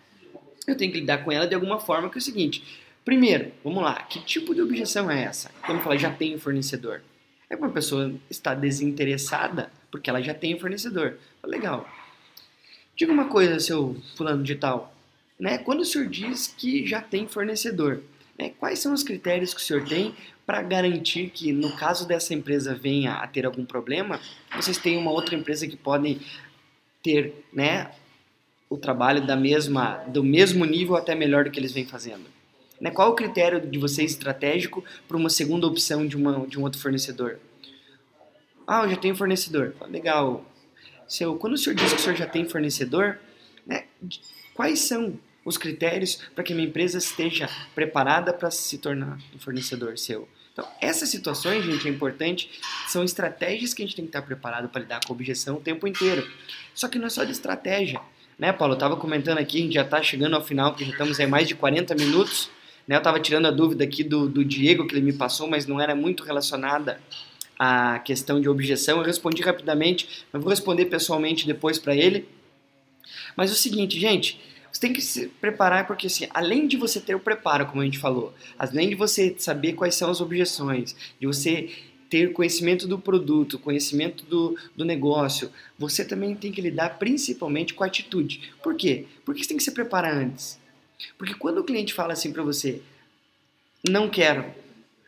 [0.66, 2.62] Eu tenho que lidar com ela de alguma forma que é o seguinte,
[3.04, 5.50] Primeiro, vamos lá, que tipo de objeção é essa?
[5.66, 7.02] Quando fala já tem fornecedor.
[7.50, 11.18] É uma pessoa está desinteressada porque ela já tem fornecedor.
[11.44, 11.86] Legal.
[12.96, 14.96] Diga uma coisa, seu fulano de tal.
[15.38, 15.58] Né?
[15.58, 18.02] Quando o senhor diz que já tem fornecedor,
[18.38, 18.52] né?
[18.58, 20.14] quais são os critérios que o senhor tem
[20.46, 24.20] para garantir que, no caso dessa empresa venha a ter algum problema,
[24.54, 26.20] vocês têm uma outra empresa que podem
[27.02, 27.90] ter né,
[28.68, 32.24] o trabalho da mesma, do mesmo nível até melhor do que eles vêm fazendo?
[32.80, 32.90] Né?
[32.90, 36.80] Qual o critério de vocês estratégico para uma segunda opção de, uma, de um outro
[36.80, 37.38] fornecedor?
[38.66, 39.74] Ah, eu já tenho fornecedor.
[39.88, 40.44] Legal.
[41.06, 43.18] Seu, quando o senhor diz que o senhor já tem fornecedor,
[43.66, 43.84] né,
[44.54, 49.98] quais são os critérios para que minha empresa esteja preparada para se tornar um fornecedor
[49.98, 50.28] seu?
[50.54, 52.48] Então, essas situações, gente, é importante,
[52.86, 55.60] são estratégias que a gente tem que estar preparado para lidar com a objeção o
[55.60, 56.26] tempo inteiro.
[56.72, 58.00] Só que não é só de estratégia.
[58.38, 58.74] Né, Paulo?
[58.74, 61.26] Eu estava comentando aqui, a gente já está chegando ao final, porque já estamos em
[61.26, 62.48] mais de 40 minutos.
[62.86, 65.66] Né, eu estava tirando a dúvida aqui do, do Diego, que ele me passou, mas
[65.66, 67.00] não era muito relacionada
[67.58, 68.98] à questão de objeção.
[68.98, 72.28] Eu respondi rapidamente, mas vou responder pessoalmente depois para ele.
[73.36, 74.40] Mas é o seguinte, gente,
[74.84, 77.98] tem que se preparar porque, assim, além de você ter o preparo, como a gente
[77.98, 81.70] falou, além de você saber quais são as objeções, de você
[82.10, 87.82] ter conhecimento do produto, conhecimento do, do negócio, você também tem que lidar principalmente com
[87.82, 88.52] a atitude.
[88.62, 89.06] Por quê?
[89.24, 90.60] Porque você tem que se preparar antes.
[91.16, 92.82] Porque quando o cliente fala assim para você,
[93.88, 94.44] não quero,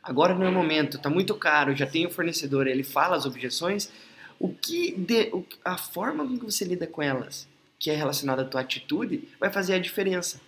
[0.02, 3.90] agora não é o momento, está muito caro, já tenho fornecedor, ele fala as objeções,
[4.38, 5.30] o que de,
[5.62, 7.46] a forma como você lida com elas
[7.86, 10.40] que é relacionado à tua atitude, vai fazer a diferença.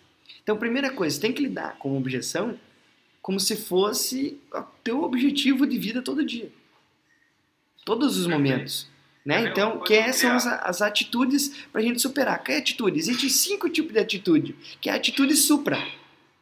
[0.42, 2.58] Então, primeira coisa, tem que lidar com objeção
[3.22, 6.50] como se fosse o teu objetivo de vida todo dia.
[7.84, 8.88] Todos os momentos.
[9.24, 9.44] Né?
[9.44, 12.42] Então, que são as, as atitudes para a gente superar.
[12.42, 12.98] Que é atitude?
[12.98, 15.78] Existem cinco tipos de atitude, que é a atitude supra.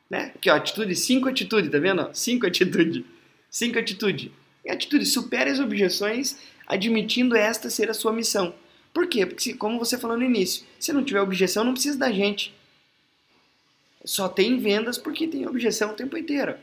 [0.09, 0.33] Né?
[0.35, 2.09] Aqui, ó, atitude, cinco atitude, tá vendo?
[2.15, 3.05] Cinco atitude.
[3.51, 4.33] Cinco atitude.
[4.65, 8.55] E atitude, supere as objeções, admitindo esta ser a sua missão.
[8.97, 9.27] Por quê?
[9.27, 12.55] Porque, como você falou no início, se não tiver objeção, não precisa da gente.
[14.03, 16.55] Só tem vendas porque tem objeção o tempo inteiro.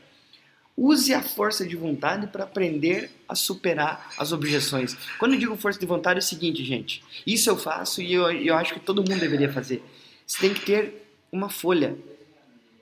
[0.76, 4.96] Use a força de vontade para aprender a superar as objeções.
[5.16, 7.04] Quando eu digo força de vontade, é o seguinte, gente.
[7.24, 9.80] Isso eu faço e eu, eu acho que todo mundo deveria fazer.
[10.26, 11.96] Você tem que ter uma folha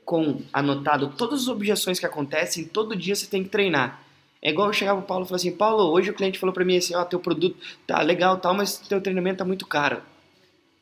[0.02, 2.64] com anotado todas as objeções que acontecem.
[2.64, 4.02] Todo dia você tem que treinar.
[4.42, 6.64] É igual eu chegava pro Paulo e falava assim, Paulo, hoje o cliente falou para
[6.64, 10.02] mim assim, ó, oh, teu produto tá legal tal, mas teu treinamento tá muito caro.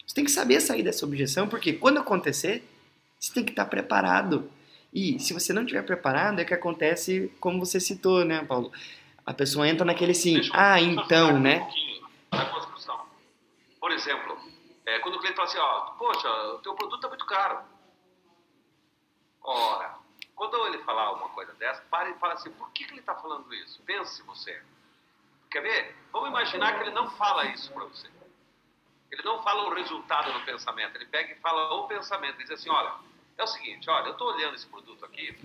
[0.07, 2.67] Você tem que saber sair dessa objeção, porque quando acontecer,
[3.19, 4.51] você tem que estar tá preparado.
[4.93, 8.73] E se você não estiver preparado, é que acontece como você citou, né, Paulo?
[9.27, 11.69] A pessoa entra naquele sim, Deixa ah, então, né?
[12.33, 13.79] Um.
[13.79, 14.39] Por exemplo,
[14.87, 17.59] é, quando o cliente fala assim, ó, poxa, o teu produto tá muito caro.
[19.43, 20.00] Ora,
[20.41, 23.15] quando ele falar uma coisa dessa, pare e fala assim, por que, que ele está
[23.15, 23.83] falando isso?
[23.83, 24.63] Pense você.
[25.51, 25.95] Quer ver?
[26.11, 28.09] Vamos imaginar que ele não fala isso para você.
[29.11, 32.53] Ele não fala o resultado do pensamento, ele pega e fala o pensamento, ele diz
[32.53, 32.91] assim, olha,
[33.37, 35.39] é o seguinte, olha, eu estou olhando esse produto aqui,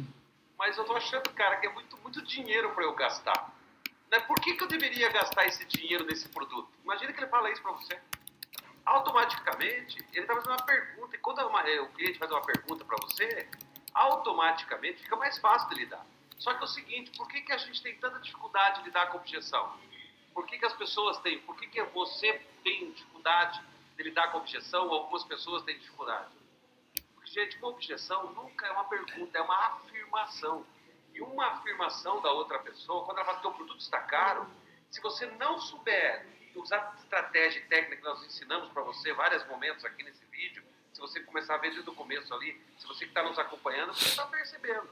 [0.58, 3.54] mas eu estou achando, cara, que é muito, muito dinheiro para eu gastar.
[4.10, 4.22] Né?
[4.22, 6.70] Por que, que eu deveria gastar esse dinheiro nesse produto?
[6.86, 8.00] Imagina que ele fala isso para você.
[8.86, 13.50] Automaticamente, ele está fazendo uma pergunta, e quando o cliente faz uma pergunta para você,
[13.96, 16.06] automaticamente fica mais fácil de lidar.
[16.38, 19.08] Só que é o seguinte, por que, que a gente tem tanta dificuldade de lidar
[19.08, 19.80] com objeção?
[20.34, 21.39] Por que, que as pessoas têm?
[21.39, 23.64] Por que, que você tem dificuldade
[23.96, 26.30] de lidar com objeção ou algumas pessoas têm dificuldade?
[27.16, 30.66] Porque, gente, com objeção nunca é uma pergunta, é uma afirmação.
[31.14, 34.46] E uma afirmação da outra pessoa, quando ela fala que o produto está caro,
[34.91, 39.84] se você não souber usar estratégia e técnica que nós ensinamos para você vários momentos
[39.86, 40.64] aqui nesse vídeo,
[40.96, 43.93] se você começar a ver desde o começo ali, se você que está nos acompanhando,
[43.93, 44.89] você está percebendo.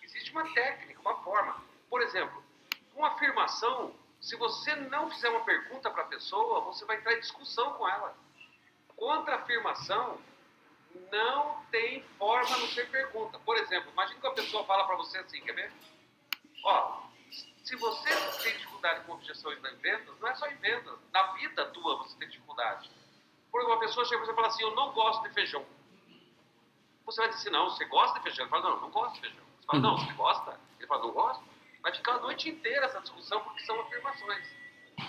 [0.00, 1.60] Existe uma técnica, uma forma.
[1.88, 2.40] Por exemplo,
[2.94, 7.20] com afirmação, se você não fizer uma pergunta para a pessoa, você vai entrar em
[7.20, 8.16] discussão com ela.
[8.94, 10.20] Contra afirmação,
[11.10, 13.36] não tem forma não ser pergunta.
[13.40, 15.72] Por exemplo, imagine que a pessoa fala para você assim, quer ver?
[16.62, 17.08] Ó,
[17.64, 18.08] se você
[18.44, 20.96] tem dificuldade com objeções em vendas, não é só em vendas.
[21.12, 22.88] Na vida tua você tem dificuldade.
[23.50, 25.64] Porque uma pessoa chega e fala assim, eu não gosto de feijão.
[27.04, 28.44] Você vai dizer assim, não, você gosta de feijão?
[28.44, 29.44] Ele fala, não, não gosto de feijão.
[29.60, 30.60] Você fala, não, você gosta?
[30.78, 31.44] Ele fala, não gosto.
[31.82, 34.46] Vai ficar a noite inteira essa discussão porque são afirmações.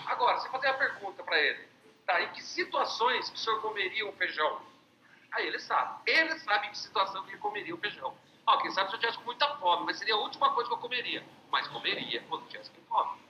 [0.06, 1.68] Agora, você fazer a pergunta para ele,
[2.06, 4.62] tá, em que situações o senhor comeria um feijão?
[5.32, 6.10] Aí ele sabe.
[6.10, 8.16] Ele sabe em que situação que ele comeria o feijão.
[8.46, 10.74] Ó, quem sabe se eu tivesse com muita fome, mas seria a última coisa que
[10.74, 11.24] eu comeria.
[11.50, 13.20] Mas comeria quando tivesse com fome.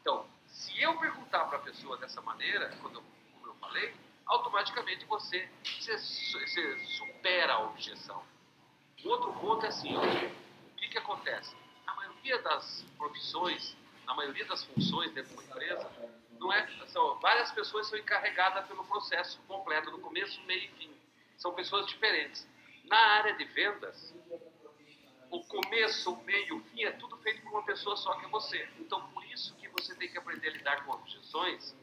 [0.00, 3.04] Então, se eu perguntar para a pessoa dessa maneira, quando eu,
[3.34, 3.94] como eu falei,
[4.28, 8.22] automaticamente você, você, você supera a objeção.
[9.04, 11.56] Outro ponto é assim, ó, o que, que acontece?
[11.86, 13.76] Na maioria das profissões,
[14.06, 15.90] na maioria das funções dentro de uma empresa,
[16.38, 20.96] não é, são, várias pessoas são encarregadas pelo processo completo, do começo, meio e fim.
[21.36, 22.46] São pessoas diferentes.
[22.84, 24.14] Na área de vendas,
[25.30, 28.28] o começo, o meio, o fim é tudo feito por uma pessoa só que é
[28.28, 28.68] você.
[28.78, 31.76] Então, por isso que você tem que aprender a lidar com objeções,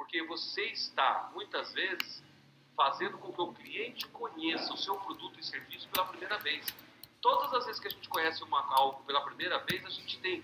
[0.00, 2.24] porque você está, muitas vezes,
[2.74, 6.66] fazendo com que o cliente conheça o seu produto e serviço pela primeira vez.
[7.20, 10.42] Todas as vezes que a gente conhece uma, algo pela primeira vez, a gente tem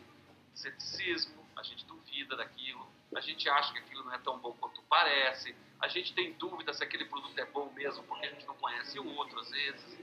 [0.55, 4.83] ceticismo, a gente duvida daquilo, a gente acha que aquilo não é tão bom quanto
[4.83, 8.57] parece, a gente tem dúvida se aquele produto é bom mesmo porque a gente não
[8.57, 9.99] conhece o outro às vezes.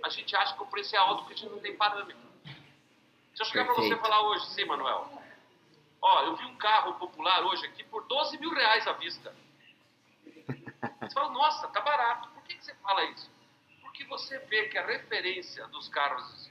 [0.00, 2.22] A gente acha que o preço é alto porque a gente não tem parâmetro.
[3.34, 5.21] Se eu chegar para você falar hoje, sim, Manuel,
[6.02, 9.34] ó, eu vi um carro popular hoje aqui por 12 mil reais à vista.
[11.00, 12.28] Você fala, nossa, tá barato.
[12.30, 13.30] Por que, que você fala isso?
[13.80, 16.50] Porque você vê que a referência dos carros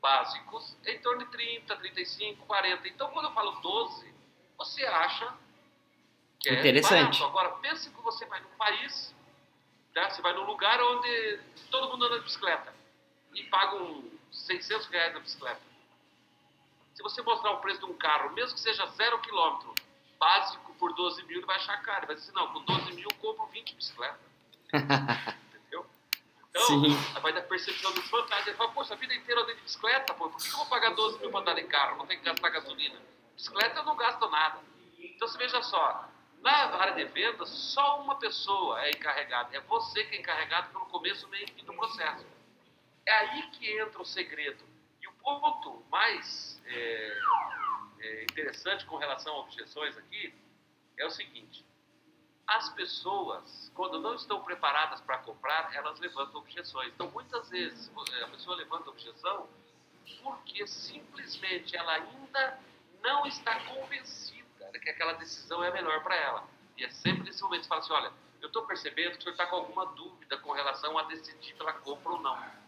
[0.00, 2.88] básicos é em torno de 30, 35, 40.
[2.88, 4.14] Então, quando eu falo 12,
[4.56, 5.34] você acha
[6.38, 7.18] que é Interessante.
[7.20, 7.24] barato.
[7.24, 9.14] Agora, pense que você vai num país,
[9.94, 10.08] né?
[10.10, 12.74] você vai num lugar onde todo mundo anda de bicicleta
[13.34, 15.60] e paga uns 600 reais na bicicleta.
[16.96, 19.74] Se você mostrar o preço de um carro, mesmo que seja zero quilômetro,
[20.18, 21.98] básico por 12 mil, ele vai achar caro.
[21.98, 24.18] Ele vai dizer, não, com 12 mil eu compro 20 bicicletas.
[24.72, 25.84] Entendeu?
[26.48, 26.96] Então, Sim.
[27.20, 28.46] vai dar percepção dos vantagens.
[28.46, 30.66] Ele fala, poxa, a vida inteira eu andei de bicicleta, pô, por que eu vou
[30.66, 31.98] pagar 12 mil para andar em carro?
[31.98, 32.98] Não tem que gastar gasolina.
[33.34, 34.58] Bicicleta eu não gasto nada.
[34.98, 36.08] Então, você veja só,
[36.40, 39.54] na área de vendas, só uma pessoa é encarregada.
[39.54, 42.24] É você que é encarregado pelo começo, meio e fim do processo.
[43.04, 44.64] É aí que entra o segredo.
[45.26, 47.18] Ponto mais é,
[47.98, 50.32] é, interessante com relação a objeções aqui
[50.96, 51.66] é o seguinte:
[52.46, 56.92] as pessoas, quando não estão preparadas para comprar, elas levantam objeções.
[56.94, 57.90] Então, muitas vezes,
[58.22, 59.48] a pessoa levanta objeção
[60.22, 62.60] porque simplesmente ela ainda
[63.02, 66.48] não está convencida de que aquela decisão é a melhor para ela.
[66.76, 69.22] E é sempre nesse momento que você fala assim: olha, eu estou percebendo que o
[69.22, 72.65] senhor está com alguma dúvida com relação a decidir pela compra ou não.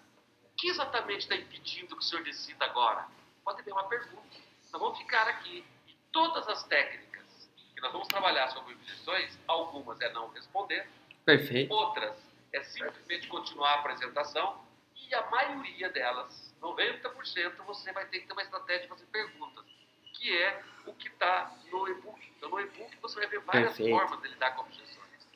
[0.59, 3.06] O que exatamente está impedindo que o senhor decida agora?
[3.44, 4.36] Pode ter uma pergunta.
[4.72, 5.64] Nós vamos ficar aqui.
[5.86, 10.90] E todas as técnicas que nós vamos trabalhar sobre objeções, algumas é não responder,
[11.24, 11.72] Perfeito.
[11.72, 12.12] outras
[12.52, 14.61] é simplesmente continuar a apresentação,
[14.96, 19.64] e a maioria delas, 90%, você vai ter que ter uma estratégia de fazer perguntas,
[20.14, 22.32] que é o que está no e-book.
[22.36, 23.96] Então, no e-book você vai ver várias Perfeito.
[23.96, 25.28] formas de lidar com objeções.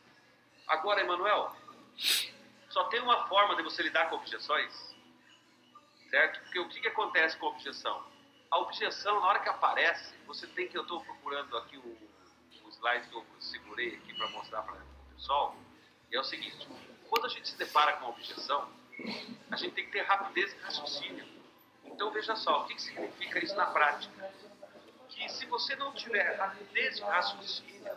[0.67, 1.55] Agora, Emanuel,
[2.71, 4.92] só tem uma forma de você lidar com objeções,
[6.13, 6.41] certo?
[6.41, 8.05] Porque o que, que acontece com a objeção?
[8.51, 10.77] A objeção, na hora que aparece, você tem que.
[10.77, 15.15] Eu estou procurando aqui o, o slide que eu segurei aqui para mostrar para o
[15.15, 15.57] pessoal.
[16.11, 16.69] E é o seguinte:
[17.09, 18.71] quando a gente se depara com a objeção,
[19.51, 21.27] a gente tem que ter rapidez de raciocínio.
[21.87, 24.31] Então veja só, o que, que significa isso na prática?
[25.09, 27.97] Que se você não tiver rapidez de raciocínio,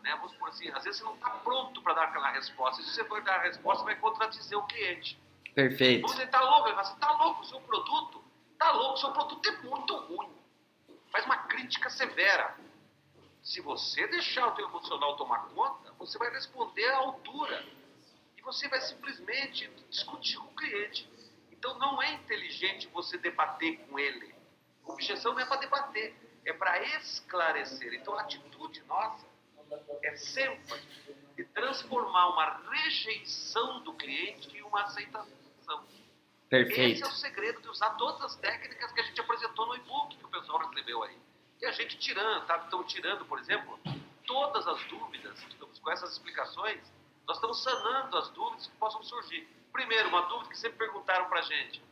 [0.00, 2.82] né, vamos por assim, às vezes você não está pronto para dar aquela resposta.
[2.82, 5.18] Se você for dar a resposta, vai contradizer o cliente.
[5.56, 6.06] Perfeito.
[6.06, 9.52] Você está louco, ele fala, você está louco, seu produto está louco, seu produto é
[9.62, 10.30] muito ruim.
[11.10, 12.54] Faz uma crítica severa.
[13.42, 17.64] Se você deixar o teu emocional tomar conta, você vai responder à altura.
[18.36, 21.08] E você vai simplesmente discutir com o cliente.
[21.50, 24.34] Então não é inteligente você debater com ele.
[24.86, 27.94] A objeção não é para debater, é para esclarecer.
[27.94, 29.24] Então a atitude nossa
[30.02, 30.78] é sempre
[31.34, 35.45] de transformar uma rejeição do cliente em uma aceitação.
[35.68, 37.04] Esse Perfeito.
[37.04, 40.24] é o segredo de usar todas as técnicas que a gente apresentou no e-book que
[40.24, 41.18] o pessoal recebeu aí.
[41.60, 42.58] E a gente tirando, tá?
[42.58, 43.78] Estamos tirando, por exemplo,
[44.26, 46.80] todas as dúvidas, digamos, com essas explicações,
[47.26, 49.48] nós estamos sanando as dúvidas que possam surgir.
[49.72, 51.82] Primeiro, uma dúvida que sempre perguntaram pra gente.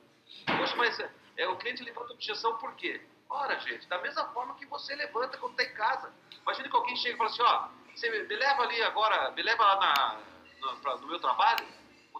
[0.46, 0.98] Poxa, mas
[1.36, 3.00] é, o cliente levanta objeção por quê?
[3.28, 6.12] Ora, gente, da mesma forma que você levanta quando está em casa.
[6.42, 9.64] Imagina que alguém chega e fala assim, ó, você me leva ali agora, me leva
[9.64, 10.20] lá na,
[10.60, 11.66] no, pra- no meu trabalho,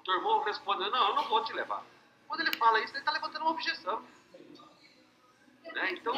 [0.05, 1.85] teu irmão responde, não, eu não vou te levar.
[2.29, 4.03] Quando ele fala isso, ele está levantando uma objeção.
[5.73, 5.91] Né?
[5.93, 6.15] Então,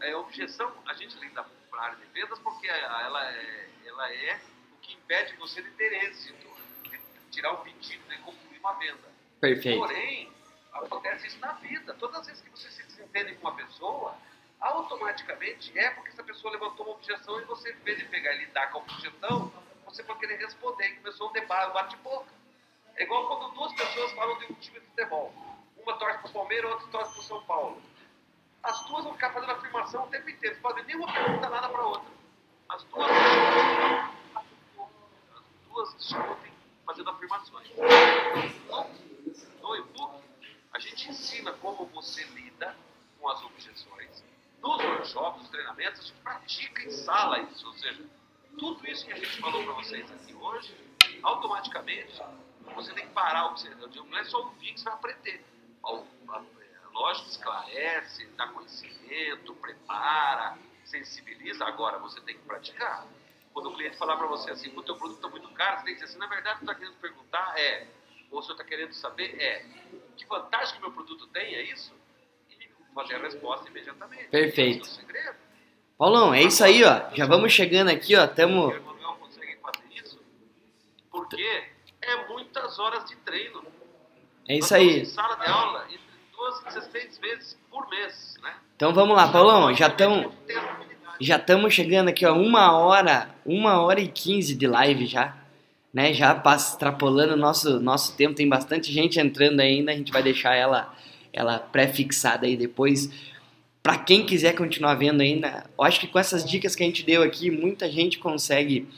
[0.00, 4.40] é, objeção, a gente lida para a área de vendas porque ela é, ela é
[4.72, 6.48] o que impede você de ter êxito,
[6.84, 9.12] de tirar um pedido, de concluir uma venda.
[9.40, 9.78] Perfeito.
[9.78, 10.32] Porém,
[10.72, 11.94] acontece isso na vida.
[11.94, 14.16] Todas as vezes que você se desentende com uma pessoa,
[14.60, 18.44] automaticamente é porque essa pessoa levantou uma objeção e você, em vez de pegar e
[18.44, 19.52] lidar com a objeção,
[19.84, 22.43] você vai querer responder e começou um debate, um bate-boca.
[22.96, 25.32] É igual quando duas pessoas falam de um time de futebol.
[25.76, 27.82] Uma torce para o Palmeiras, outra torce para o São Paulo.
[28.62, 32.10] As duas vão ficar fazendo afirmação o tempo inteiro, fazem nenhuma pergunta nada para outra.
[32.68, 33.10] As duas,
[34.36, 34.44] as
[35.68, 36.52] duas discutem
[36.86, 37.68] fazendo afirmações.
[38.68, 40.22] No, no e-book,
[40.72, 42.76] A gente ensina como você lida
[43.20, 44.24] com as objeções.
[44.60, 47.66] Nos workshops, nos treinamentos, a gente pratica em sala isso.
[47.66, 48.04] Ou seja,
[48.58, 50.74] tudo isso que a gente falou para vocês aqui hoje,
[51.22, 52.20] automaticamente,
[52.74, 53.94] você tem que parar observando.
[53.94, 55.44] Não é só ouvir que você vai aprender.
[56.92, 61.64] Lógico, esclarece, dá conhecimento, prepara, sensibiliza.
[61.64, 63.06] Agora, você tem que praticar.
[63.52, 65.94] Quando o cliente falar para você assim, o teu produto está muito caro, você tem
[65.94, 67.86] que dizer assim, na verdade, o que está querendo perguntar é,
[68.30, 69.64] ou o senhor está querendo saber é,
[70.16, 71.92] que vantagem que o meu produto tem, é isso?
[72.50, 74.28] E fazer a resposta imediatamente.
[74.28, 74.86] Perfeito.
[74.86, 75.36] Esse é o segredo.
[75.98, 77.10] Paulão, é isso aí, ó.
[77.14, 78.26] Já vamos chegando aqui, ó.
[78.26, 78.68] Tamo...
[78.68, 78.84] O
[81.10, 81.73] porque
[82.06, 83.62] é muitas horas de treino.
[84.48, 85.00] É isso aí.
[85.00, 86.00] em sala de aula entre
[86.36, 88.54] duas e 16 vezes por mês, né?
[88.76, 89.74] Então vamos lá, Paulão.
[89.74, 90.32] Já estamos
[91.20, 92.34] já estamos chegando aqui, ó.
[92.34, 95.36] Uma hora, uma hora e quinze de live já.
[95.92, 96.12] Né?
[96.12, 98.34] Já passa, extrapolando o nosso, nosso tempo.
[98.34, 99.92] Tem bastante gente entrando ainda.
[99.92, 100.92] A gente vai deixar ela,
[101.32, 103.10] ela pré-fixada aí depois.
[103.84, 107.02] Para quem quiser continuar vendo ainda, eu acho que com essas dicas que a gente
[107.02, 108.88] deu aqui, muita gente consegue,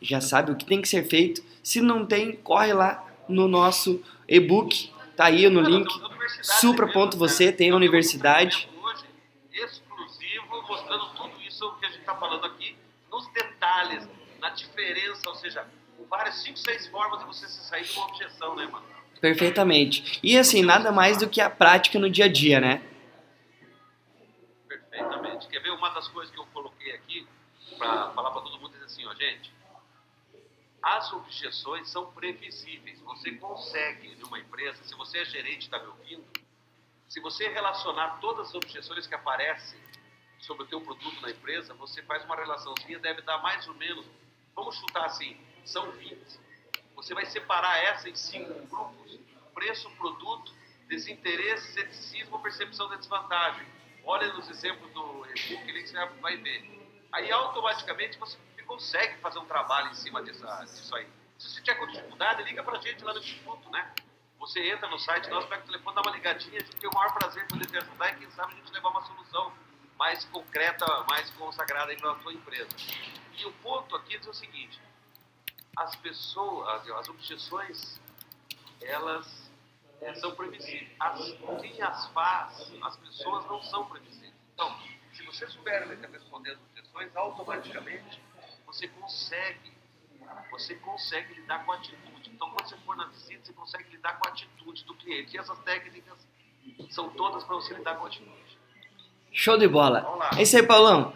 [0.00, 1.42] já sabe o que tem que ser feito.
[1.64, 5.92] Se não tem, corre lá no nosso e-book, tá aí no link.
[6.42, 8.68] Supra.você, tem a universidade.
[8.80, 9.04] Hoje,
[9.52, 12.76] exclusivo, mostrando tudo isso que a gente está falando aqui,
[13.10, 14.08] nos detalhes,
[14.40, 15.66] na diferença, ou seja,
[15.98, 18.86] com várias, cinco, seis formas de você se sair uma objeção, né, mano?
[19.20, 20.20] Perfeitamente.
[20.22, 22.80] E assim, nada mais do que a prática no dia a dia, né?
[25.96, 27.26] Das coisas que eu coloquei aqui
[27.78, 29.50] para falar para todo mundo dizer assim, ó, gente,
[30.82, 33.00] as objeções são previsíveis.
[33.00, 36.24] Você consegue, numa empresa, se você é gerente está me ouvindo,
[37.08, 39.80] se você relacionar todas as objeções que aparecem
[40.40, 44.04] sobre o teu produto na empresa, você faz uma relaçãozinha, deve dar mais ou menos,
[44.54, 46.38] vamos chutar assim, são 20.
[46.94, 49.18] Você vai separar essa em cinco grupos.
[49.54, 50.52] Preço, produto,
[50.88, 53.66] desinteresse, ceticismo, percepção da desvantagem.
[54.06, 57.06] Olha nos exemplos do e-book que você vai ver.
[57.12, 61.08] Aí automaticamente você consegue fazer um trabalho em cima dessa, disso aí.
[61.36, 63.92] Se você tiver dificuldade, liga pra gente lá no Instituto, né?
[64.38, 66.94] Você entra no site nosso, pega o telefone, dá uma ligadinha, a gente tem o
[66.94, 69.52] maior prazer em poder te ajudar e quem sabe a gente levar uma solução
[69.98, 72.68] mais concreta, mais consagrada aí para a sua empresa.
[73.36, 74.80] E o ponto aqui é o seguinte,
[75.76, 78.00] as pessoas, as objeções,
[78.80, 79.45] elas
[80.00, 80.90] é, são previsíveis.
[81.00, 84.34] As, quem as faz, as pessoas não são previsíveis.
[84.54, 84.74] Então,
[85.12, 88.20] se você souber responder as objeções, automaticamente
[88.66, 89.72] você consegue,
[90.50, 92.30] você consegue lidar com a atitude.
[92.34, 95.36] Então, quando você for na visita, você consegue lidar com a atitude do cliente.
[95.36, 96.18] E essas técnicas
[96.90, 98.58] são todas para você lidar com a atitude.
[99.32, 100.30] Show de bola.
[100.36, 101.12] É isso aí, Paulão.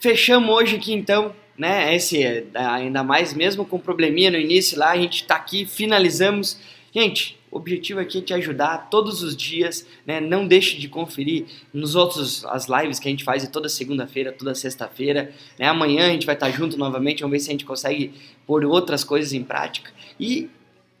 [0.00, 1.94] Fechamos hoje aqui então, né?
[1.94, 6.60] Esse ainda mais, mesmo com probleminha no início lá, a gente tá aqui, finalizamos.
[6.92, 10.20] Gente, o objetivo aqui é te ajudar todos os dias, né?
[10.20, 14.54] Não deixe de conferir nos outros as lives que a gente faz toda segunda-feira, toda
[14.54, 15.66] sexta-feira, né?
[15.66, 18.12] Amanhã a gente vai estar junto novamente, vamos ver se a gente consegue
[18.46, 20.50] pôr outras coisas em prática e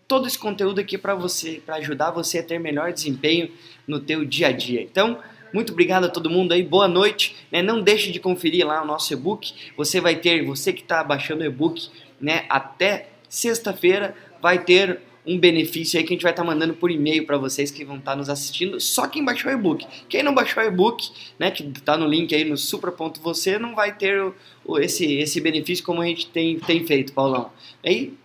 [0.08, 3.50] todo esse conteúdo aqui para você, para ajudar você a ter melhor desempenho
[3.86, 4.80] no teu dia a dia.
[4.82, 5.18] Então,
[5.52, 7.36] muito obrigado a todo mundo aí, boa noite.
[7.50, 7.62] Né?
[7.62, 9.52] Não deixe de conferir lá o nosso e-book.
[9.76, 11.88] Você vai ter, você que está baixando o e-book,
[12.20, 12.44] né?
[12.48, 17.26] Até sexta-feira vai ter um benefício aí que a gente vai estar mandando por e-mail
[17.26, 18.80] para vocês que vão estar nos assistindo.
[18.80, 19.84] Só quem baixou o e-book.
[20.08, 21.50] Quem não baixou o e-book, né?
[21.50, 25.84] Que está no link aí no supra.você, não vai ter o, o- esse, esse benefício
[25.84, 27.52] como a gente tem, tem feito, Paulão.
[27.84, 28.16] Aí,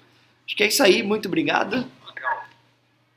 [0.45, 1.01] acho que é isso aí.
[1.01, 1.77] Muito obrigado.
[2.13, 2.43] Legal.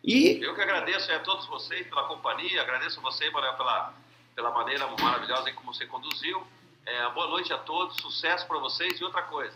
[0.03, 3.95] E Eu que agradeço a todos vocês pela companhia, agradeço a você, Manuel, pela,
[4.35, 6.43] pela maneira maravilhosa como você conduziu.
[6.87, 8.99] É, boa noite a todos, sucesso para vocês.
[9.01, 9.55] E outra coisa,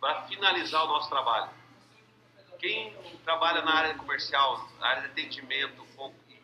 [0.00, 1.50] para finalizar o nosso trabalho,
[2.62, 2.94] quem
[3.24, 5.84] trabalha na área comercial, na área de atendimento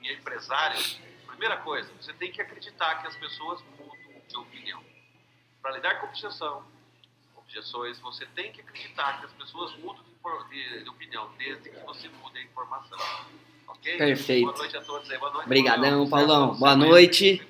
[0.03, 0.79] e empresário,
[1.29, 3.97] primeira coisa, você tem que acreditar que as pessoas mudam
[4.29, 4.83] de opinião.
[5.63, 6.65] Para lidar com objeção,
[7.37, 10.05] objeções, você tem que acreditar que as pessoas mudam
[10.51, 12.99] de, de- opinião, desde que você mude a informação.
[13.69, 13.97] Ok?
[13.97, 14.47] Perfeito.
[14.47, 15.19] Boa noite a todos aí.
[15.19, 15.47] Boa noite.
[15.47, 16.55] Obrigadão, Paulão.
[16.57, 17.47] Boa noite.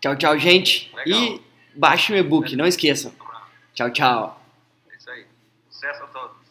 [0.00, 0.94] Tchau, tchau, gente.
[0.94, 1.20] Legal.
[1.20, 1.42] E
[1.74, 3.14] baixem o e-book, não esqueçam.
[3.74, 4.42] Tchau, tchau.
[4.90, 5.26] É isso aí.
[5.68, 6.41] Sucesso a todos.